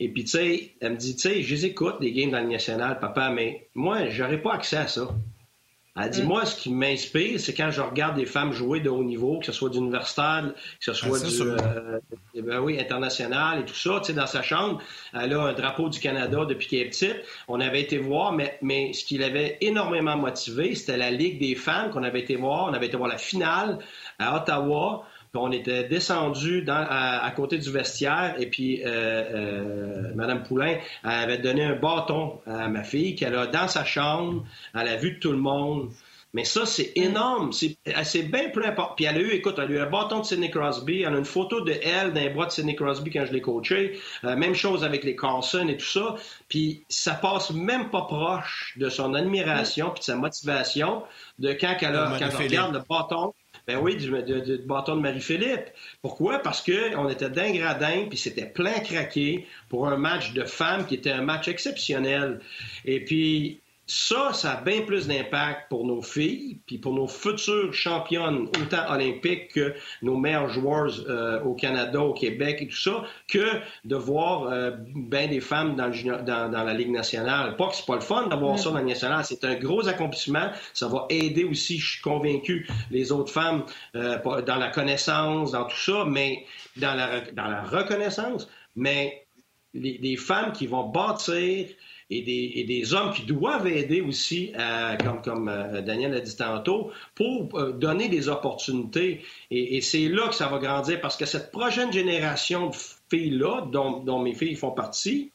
[0.00, 2.40] Et puis, tu sais, elle me dit, tu sais, je les écoute, les games dans
[2.40, 5.08] le national, papa, mais moi, j'aurais pas accès à ça.
[5.96, 6.26] Elle dit, mm.
[6.26, 9.46] moi, ce qui m'inspire, c'est quand je regarde des femmes jouer de haut niveau, que
[9.46, 12.00] ce soit d'universitaire, que ce ah, soit du, euh,
[12.42, 14.00] ben oui, international et tout ça.
[14.00, 14.82] Tu sais, dans sa chambre,
[15.12, 17.16] elle a un drapeau du Canada depuis qu'elle est petite.
[17.46, 21.54] On avait été voir, mais, mais ce qui l'avait énormément motivé, c'était la Ligue des
[21.54, 22.64] femmes qu'on avait été voir.
[22.68, 23.78] On avait été voir la finale
[24.18, 30.76] à Ottawa on était descendu à, côté du vestiaire et puis euh, euh, Madame Poulain
[31.02, 35.12] avait donné un bâton à ma fille qu'elle a dans sa chambre, à la vue
[35.12, 35.90] de tout le monde.
[36.34, 37.52] Mais ça, c'est énorme.
[37.52, 38.94] C'est bien plus important.
[38.96, 41.02] Puis elle a eu, écoute, elle a eu un bâton de Sidney Crosby.
[41.02, 43.40] Elle a une photo de elle dans les bras de Sidney Crosby quand je l'ai
[43.40, 44.00] coaché.
[44.24, 46.16] Euh, même chose avec les Carson et tout ça.
[46.48, 51.04] Puis ça passe même pas proche de son admiration puis de sa motivation
[51.38, 53.32] de quand elle, a, quand elle regarde le bâton
[53.66, 54.10] ben oui, du,
[54.66, 55.70] bâton de Marie-Philippe.
[56.02, 56.40] Pourquoi?
[56.40, 60.94] Parce qu'on était d'un gradin, puis c'était plein craqué pour un match de femmes qui
[60.94, 62.40] était un match exceptionnel.
[62.84, 67.72] Et puis, ça, ça a bien plus d'impact pour nos filles, puis pour nos futures
[67.74, 73.04] championnes, autant olympiques que nos meilleurs joueurs euh, au Canada, au Québec et tout ça,
[73.28, 73.44] que
[73.84, 77.56] de voir euh, bien des femmes dans, le dans, dans, la Ligue nationale.
[77.56, 79.86] Pas que c'est pas le fun d'avoir ça dans la Ligue nationale, c'est un gros
[79.86, 80.50] accomplissement.
[80.72, 83.64] Ça va aider aussi, je suis convaincu, les autres femmes
[83.96, 86.46] euh, dans la connaissance, dans tout ça, mais
[86.78, 88.48] dans la, dans la reconnaissance.
[88.76, 89.26] Mais
[89.74, 91.66] des femmes qui vont bâtir
[92.18, 96.90] et des, hommes qui doivent aider aussi, euh, comme, comme euh, Daniel a dit tantôt,
[97.14, 99.24] pour euh, donner des opportunités.
[99.50, 102.74] Et, c'est là que ça va grandir parce que cette prochaine génération de
[103.10, 105.32] filles-là, dont, mes filles font partie,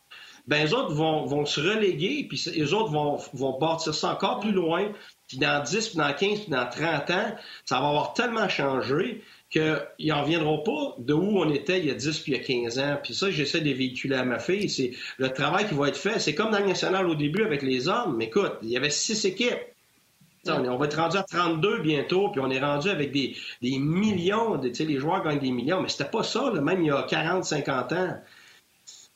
[0.48, 4.40] ben les autres vont, vont se reléguer, puis les autres vont, vont bâtir ça encore
[4.40, 4.92] plus loin.
[5.28, 9.22] Puis dans 10, puis dans 15, puis dans 30 ans, ça va avoir tellement changé
[9.50, 12.40] qu'ils n'en reviendront pas de où on était il y a 10 puis il y
[12.40, 12.98] a 15 ans.
[13.04, 14.70] Puis ça, j'essaie de véhiculer à ma fille.
[14.70, 16.20] C'est le travail qui va être fait.
[16.20, 18.16] C'est comme dans le national au début avec les hommes.
[18.18, 19.60] Mais écoute, il y avait six équipes.
[20.48, 24.58] On, va être rendu à 32 bientôt, puis on est rendu avec des, millions.
[24.58, 27.44] De, les joueurs gagnent des millions, mais c'était pas ça, même il y a 40,
[27.44, 28.18] 50 ans.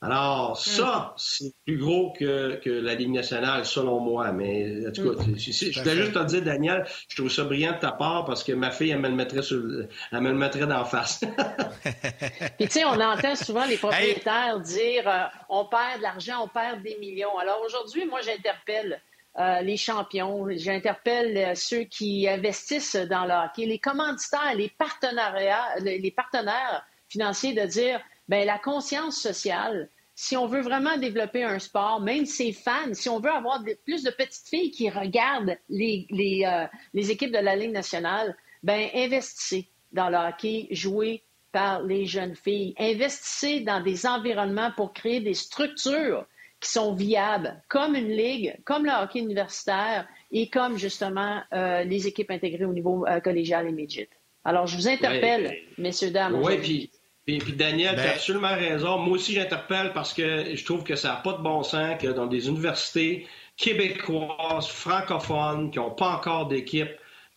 [0.04, 4.34] Alors, ça, c'est plus gros que, que, la Ligue nationale, selon moi.
[4.34, 7.80] Mais, en tout cas, je voulais juste te dire, Daniel, je trouve ça brillant de
[7.80, 9.64] ta part parce que ma fille, elle me le mettrait, sur,
[10.12, 11.22] elle me le mettrait d'en face.
[12.58, 16.47] Puis, tu sais, on entend souvent les propriétaires dire euh, on perd de l'argent, on
[16.49, 17.38] perd des millions.
[17.38, 19.01] Alors, aujourd'hui, moi, j'interpelle.
[19.39, 25.76] Euh, les champions, j'interpelle euh, ceux qui investissent dans le hockey, les commanditaires, les partenariats,
[25.80, 31.59] les partenaires financiers de dire ben la conscience sociale, si on veut vraiment développer un
[31.59, 36.05] sport, même ses fans, si on veut avoir plus de petites filles qui regardent les,
[36.09, 41.84] les, euh, les équipes de la Ligue nationale, ben investissez dans le hockey joué par
[41.84, 42.74] les jeunes filles.
[42.78, 46.26] Investissez dans des environnements pour créer des structures
[46.59, 52.07] qui sont viables, comme une ligue, comme le hockey universitaire et comme justement euh, les
[52.07, 54.09] équipes intégrées au niveau euh, collégial et midget.
[54.45, 56.41] Alors, je vous interpelle, messieurs, dames.
[56.41, 56.91] Oui, puis
[57.26, 58.97] puis, puis, Daniel, tu as ben- absolument raison.
[58.97, 62.07] Moi aussi, j'interpelle parce que je trouve que ça n'a pas de bon sens que
[62.07, 66.91] dans des universités québécoises, francophones, qui n'ont pas encore d'équipe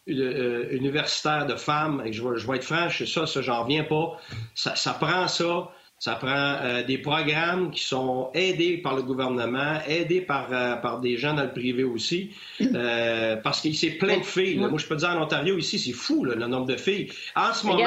[0.08, 4.18] euh, universitaire de femmes, et je, je vais être franc, ça, ça j'en reviens pas.
[4.54, 5.70] Ça, ça prend ça.
[5.98, 11.00] Ça prend euh, des programmes qui sont aidés par le gouvernement, aidés par, euh, par
[11.00, 14.58] des gens dans le privé aussi, euh, parce que c'est plein de filles.
[14.58, 17.10] Moi, je peux dire en Ontario, ici, c'est fou le nombre de filles.
[17.34, 17.82] En ce moment,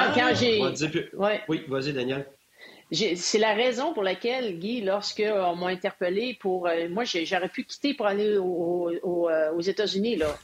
[1.47, 2.25] oui, vas-y, Daniel.
[2.91, 6.67] C'est la raison pour laquelle, Guy, lorsque on m'a interpellé pour...
[6.89, 10.35] moi, j'aurais pu quitter pour aller aux États-Unis là,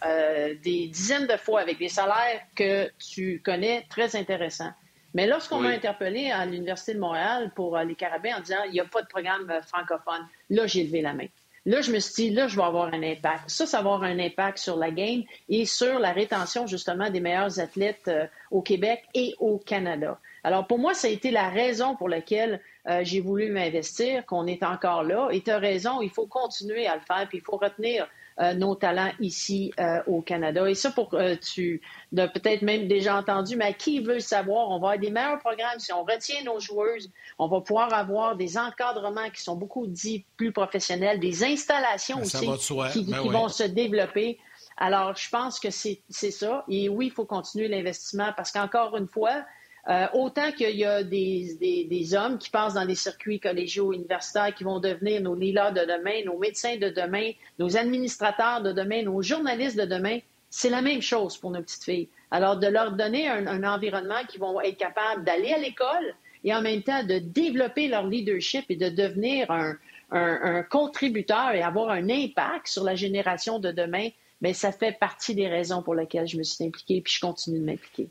[0.63, 4.71] des dizaines de fois avec des salaires que tu connais très intéressants.
[5.15, 8.73] Mais lorsqu'on m'a interpellé à l'Université de Montréal pour euh, les Carabins en disant il
[8.73, 11.27] n'y a pas de programme euh, francophone, là, j'ai levé la main.
[11.65, 13.49] Là, je me suis dit, là, je vais avoir un impact.
[13.49, 17.21] Ça, ça va avoir un impact sur la game et sur la rétention, justement, des
[17.21, 20.19] meilleurs athlètes euh, au Québec et au Canada.
[20.43, 22.61] Alors, pour moi, ça a été la raison pour laquelle
[23.01, 25.29] j'ai voulu m'investir, qu'on est encore là.
[25.31, 28.07] Et tu as raison, il faut continuer à le faire, puis il faut retenir
[28.53, 30.69] nos talents ici euh, au Canada.
[30.69, 31.81] Et ça, pour euh, tu
[32.17, 35.79] as peut-être même déjà entendu, mais qui veut savoir, on va avoir des meilleurs programmes
[35.79, 37.09] si on retient nos joueuses.
[37.39, 42.23] On va pouvoir avoir des encadrements qui sont beaucoup dits plus professionnels, des installations ben,
[42.23, 44.39] aussi qui, ben vont se développer.
[44.77, 46.65] Alors, je pense que c'est ça.
[46.67, 49.45] Et oui, il faut continuer l'investissement parce qu'encore une fois,
[49.87, 54.53] euh, autant qu'il y a des, des, hommes qui passent dans des circuits collégiaux universitaires
[54.55, 59.03] qui vont devenir nos leaders de demain, nos médecins de demain, nos administrateurs de demain,
[59.03, 60.19] nos journalistes de demain,
[60.49, 62.09] c'est la même chose pour nos petites filles.
[62.31, 66.61] Alors, de leur donner un, environnement qui vont être capables d'aller à l'école et en
[66.61, 69.75] même temps de développer leur leadership et de devenir un,
[70.11, 74.09] un, contributeur et avoir un impact sur la génération de demain,
[74.41, 77.59] bien, ça fait partie des raisons pour lesquelles je me suis impliquée puis je continue
[77.59, 78.09] de m'impliquer.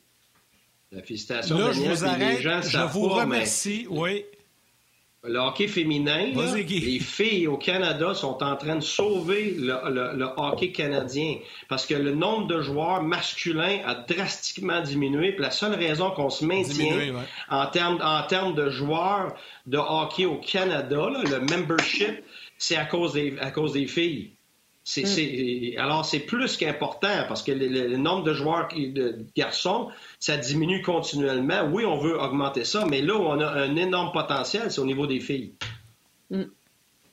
[1.03, 2.41] Félicitations, Là, je vous arrête.
[2.41, 3.87] je vous remercie.
[3.89, 4.25] Oui.
[5.27, 11.37] Le hockey féminin, les filles au Canada sont en train de sauver le, hockey canadien
[11.67, 15.33] parce que le nombre de joueurs masculins a drastiquement diminué.
[15.33, 19.35] Puis la seule raison qu'on se maintient en, termes, en de joueurs
[19.65, 22.23] de hockey au Canada, le membership,
[22.59, 24.34] c'est à cause des, à cause des filles.
[24.87, 25.79] Mm.
[25.79, 31.65] alors, c'est plus qu'important parce que le, nombre de joueurs de garçons, ça diminue continuellement.
[31.73, 34.87] Oui, on veut augmenter ça, mais là où on a un énorme potentiel, c'est au
[34.87, 35.55] niveau des filles.
[36.31, 36.45] Mm.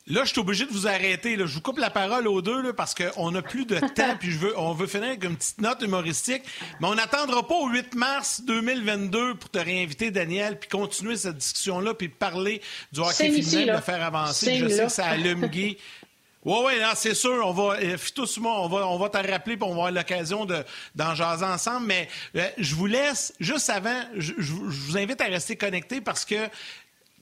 [0.07, 1.38] Là, je suis obligé de vous arrêter.
[1.38, 4.39] Je vous coupe la parole aux deux parce qu'on n'a plus de temps puis je
[4.39, 6.41] veux, on veut finir avec une petite note humoristique.
[6.80, 11.38] Mais on n'attendra pas au 8 mars 2022 pour te réinviter, Daniel, puis continuer cette
[11.38, 12.61] discussion-là puis parler
[12.91, 14.57] du hockey féminin, de faire avancer.
[14.57, 15.78] Je sais que ça allume Guy.
[16.44, 17.46] Oui, oui, c'est sûr.
[17.46, 17.98] On va, euh,
[18.46, 20.48] on va, on va t'en rappeler pour avoir l'occasion
[20.96, 21.86] d'en jaser ensemble.
[21.86, 26.48] Mais euh, je vous laisse, juste avant, je, vous invite à rester connecté parce que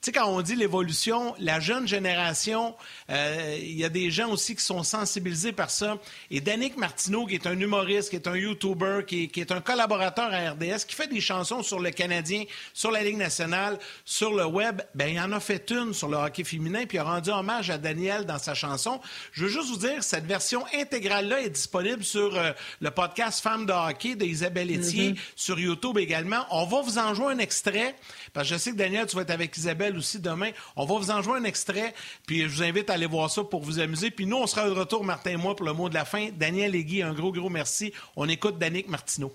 [0.05, 2.75] sais, quand on dit l'évolution, la jeune génération,
[3.09, 5.97] euh, il y a des gens aussi qui sont sensibilisés par ça.
[6.31, 10.31] Et Danick Martineau, qui est un humoriste, qui est un YouTuber, qui est, un collaborateur
[10.31, 12.43] à RDS, qui fait des chansons sur le Canadien,
[12.73, 16.17] sur la Ligue nationale, sur le web, ben il en a fait une sur le
[16.17, 19.01] hockey féminin, puis il a rendu hommage à Daniel dans sa chanson.
[19.31, 23.65] Je veux juste vous dire, cette version intégrale-là est disponible sur euh, le podcast Femmes
[23.65, 25.19] de hockey d'Isabelle Etier, mm-hmm.
[25.35, 26.45] sur YouTube également.
[26.51, 27.95] On va vous en jouer un extrait,
[28.33, 30.51] parce que je sais que Daniel, tu vas être avec Isabelle aussi demain.
[30.75, 31.93] On va vous en jouer un extrait,
[32.27, 34.11] puis je vous invite à aller voir ça pour vous amuser.
[34.11, 36.29] Puis nous, on sera de retour, Martin et moi, pour le mot de la fin.
[36.31, 37.93] Daniel et Guy, un gros, gros merci.
[38.15, 39.33] On écoute Danick Martineau.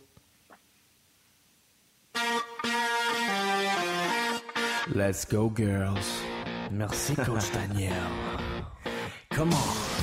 [4.95, 6.23] Let's go, girls.
[6.71, 7.93] Merci, coach Daniel.
[9.31, 9.94] Come on.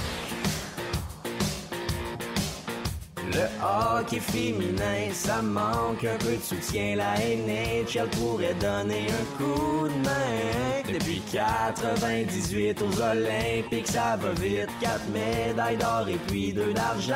[3.34, 6.96] Le hockey féminin, ça manque un peu de soutien.
[6.98, 10.94] La NHL pourrait donner un coup de main.
[10.94, 14.70] Depuis 98 aux Olympiques, ça va vite.
[14.82, 17.14] Quatre médailles d'or et puis deux d'argent.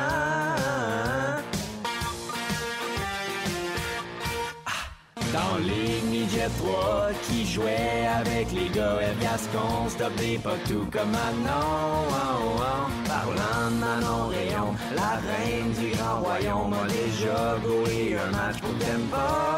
[5.36, 10.86] Dans les midget 3 qui jouait avec les gars et Gascon, stop des pas tout
[10.90, 12.06] comme Manon.
[12.08, 12.86] Oh, oh.
[13.06, 18.72] Parlant de Manon Rayon, la reine du grand royaume a déjà joué un match pour
[18.72, 19.56] Demba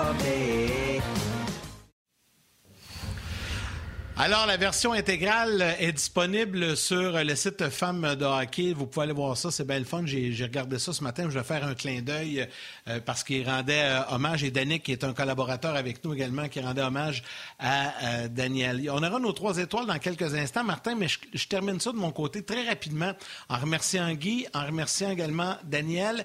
[4.20, 8.72] Alors, la version intégrale est disponible sur le site Femmes de hockey.
[8.72, 10.02] Vous pouvez aller voir ça, c'est bien le fun.
[10.06, 11.30] J'ai regardé ça ce matin.
[11.30, 12.48] Je vais faire un clin d'œil
[12.88, 16.48] euh, parce qu'il rendait euh, hommage, et Danick, qui est un collaborateur avec nous également,
[16.48, 17.22] qui rendait hommage
[17.60, 18.90] à euh, Daniel.
[18.90, 22.10] On aura nos trois étoiles dans quelques instants, Martin, mais je, termine ça de mon
[22.10, 23.12] côté très rapidement
[23.48, 26.24] en remerciant Guy, en remerciant également Daniel,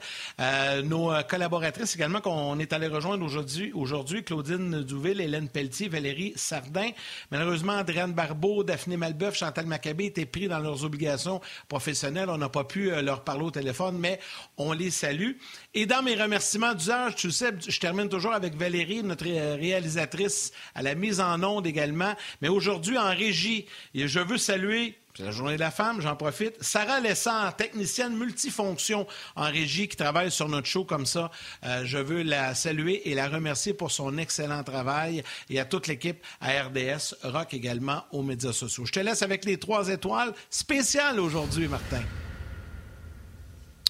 [0.83, 6.89] nos collaboratrices également qu'on est allé rejoindre aujourd'hui, aujourd'hui Claudine Douville, Hélène Pelletier, Valérie Sardin.
[7.29, 12.29] Malheureusement, Adrienne Barbeau, Daphné Malbeuf, Chantal Maccabé étaient pris dans leurs obligations professionnelles.
[12.29, 14.21] On n'a pas pu euh, leur parler au téléphone, mais
[14.57, 15.31] on les salue.
[15.73, 20.81] Et dans mes remerciements d'usage, tu sais, je termine toujours avec Valérie, notre réalisatrice à
[20.81, 22.13] la mise en onde également.
[22.41, 26.55] Mais aujourd'hui, en régie, je veux saluer c'est la journée de la femme, j'en profite.
[26.63, 29.05] Sarah Lessard, technicienne multifonction
[29.35, 31.29] en régie qui travaille sur notre show comme ça.
[31.63, 35.85] Euh, je veux la saluer et la remercier pour son excellent travail et à toute
[35.85, 38.85] l'équipe à RDS, Rock également aux médias sociaux.
[38.85, 42.01] Je te laisse avec les trois étoiles spéciales aujourd'hui, Martin.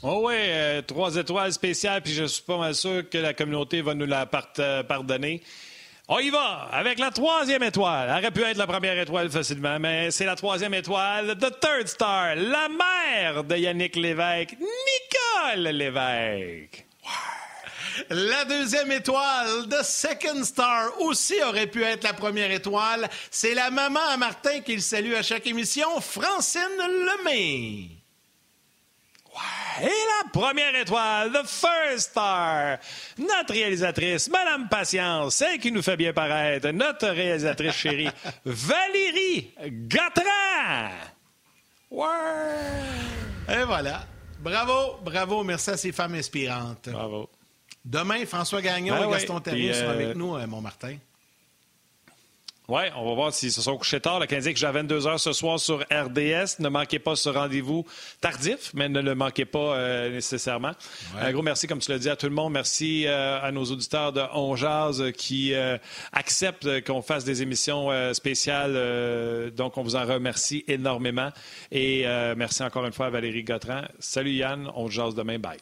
[0.05, 3.81] Oh oui, euh, trois étoiles spéciales, puis je suis pas mal sûr que la communauté
[3.81, 5.41] va nous la euh, pardonner.
[6.09, 8.09] On y va avec la troisième étoile.
[8.09, 11.37] Elle aurait pu être la première étoile facilement, mais c'est la troisième étoile.
[11.37, 16.85] The Third Star, la mère de Yannick Lévesque, Nicole Lévesque.
[18.09, 23.09] La deuxième étoile, The Second Star, aussi aurait pu être la première étoile.
[23.31, 28.02] C'est la maman à Martin qu'il salue à chaque émission, Francine Lemay.
[29.81, 32.77] Et la première étoile, the first star,
[33.17, 38.09] notre réalisatrice, Madame Patience, celle qui nous fait bien paraître, notre réalisatrice chérie,
[38.45, 39.51] Valérie
[39.89, 40.89] Gautran.
[43.49, 44.05] Et voilà.
[44.39, 46.89] Bravo, bravo, merci à ces femmes inspirantes.
[46.89, 47.29] Bravo.
[47.83, 50.97] Demain, François Gagnon ben et Gaston Terrier sont avec euh, nous, euh, mon Martin.
[52.69, 54.21] Oui, on va voir s'ils se sont couchés tard.
[54.21, 56.59] Le Canadien joue à 22 h ce soir sur RDS.
[56.59, 57.85] Ne manquez pas ce rendez-vous
[58.21, 60.71] tardif, mais ne le manquez pas euh, nécessairement.
[61.19, 62.53] Un gros merci, comme tu l'as dit, à tout le monde.
[62.53, 64.55] Merci euh, à nos auditeurs de On
[65.11, 65.77] qui euh,
[66.13, 69.51] acceptent qu'on fasse des émissions spéciales.
[69.51, 71.31] donc, on vous en remercie énormément.
[71.69, 72.05] Et
[72.37, 73.81] merci encore une fois à Valérie Gautran.
[73.99, 75.37] Salut Yann, on jase demain.
[75.37, 75.57] Bye.